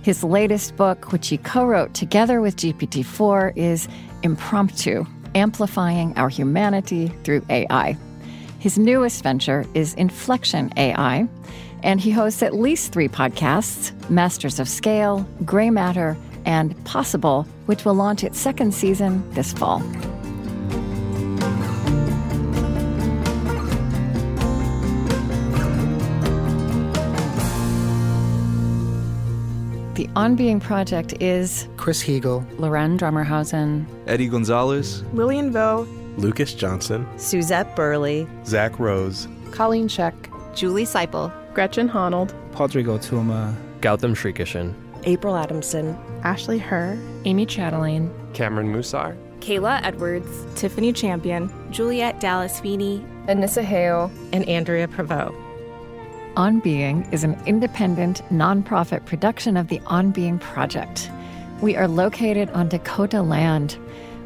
[0.02, 3.88] His latest book, which he co wrote together with GPT 4, is
[4.24, 5.06] Impromptu
[5.36, 7.96] Amplifying Our Humanity Through AI.
[8.58, 11.28] His newest venture is Inflection AI,
[11.84, 17.94] and he hosts at least three podcasts Masters of Scale, Greymatter, and Possible, which will
[17.94, 19.84] launch its second season this fall.
[30.20, 35.88] On Being Project is Chris Heagle, Laurén Drommerhausen, Eddie Gonzalez, Lillian Vo,
[36.18, 40.14] Lucas Johnson, Suzette Burley, Zach Rose, Colleen Scheck,
[40.54, 44.74] Julie Siple, Gretchen Honnold, Pádraig Ó Tuama, Gautam Srikishan,
[45.06, 53.06] April Adamson, Ashley Herr, Amy Chatelain, Cameron Mussar, Kayla Edwards, Tiffany Champion, Juliet Dallas Feeney,
[53.28, 55.49] Anissa Hale, and Andrea Prevost.
[56.40, 61.12] On Being is an independent, nonprofit production of the On Being Project.
[61.60, 63.78] We are located on Dakota land.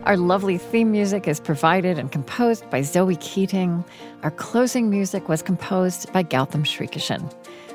[0.04, 3.84] Our lovely theme music is provided and composed by Zoe Keating.
[4.22, 7.34] Our closing music was composed by Gautam Srikishan.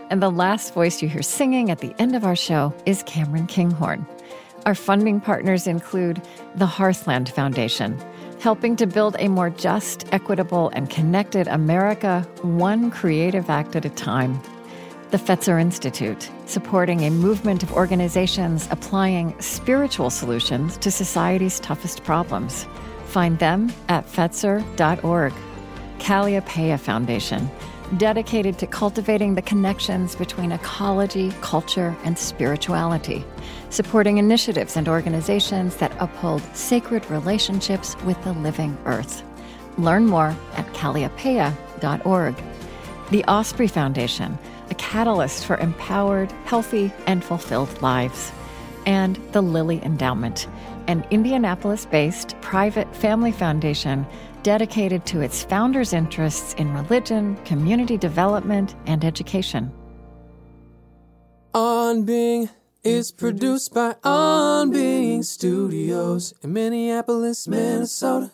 [0.09, 3.49] And the last voice you hear singing at the end of our show is Cameron
[3.49, 4.07] Kinghorn.
[4.67, 6.23] Our funding partners include
[6.55, 8.01] the Hearthland Foundation,
[8.41, 13.91] helping to build a more just, equitable, and connected America, one creative act at a
[13.91, 14.41] time.
[15.11, 22.67] The Fetzer Institute, supporting a movement of organizations applying spiritual solutions to society's toughest problems.
[23.07, 25.33] Find them at Fetzer.org.
[25.99, 27.51] Kalliopeia Foundation,
[27.97, 33.25] dedicated to cultivating the connections between ecology, culture, and spirituality,
[33.71, 39.23] supporting initiatives and organizations that uphold sacred relationships with the living earth.
[39.77, 42.35] Learn more at kalliopeia.org.
[43.11, 44.39] The Osprey Foundation,
[44.71, 48.33] a catalyst for empowered, healthy, and fulfilled lives.
[48.87, 50.49] And the Lilly Endowment,
[50.89, 54.07] an Indianapolis based private family foundation
[54.43, 59.73] dedicated to its founders' interests in religion, community development, and education.
[61.55, 62.49] On Being
[62.89, 68.31] is produced by On Being Studios in Minneapolis, Minnesota.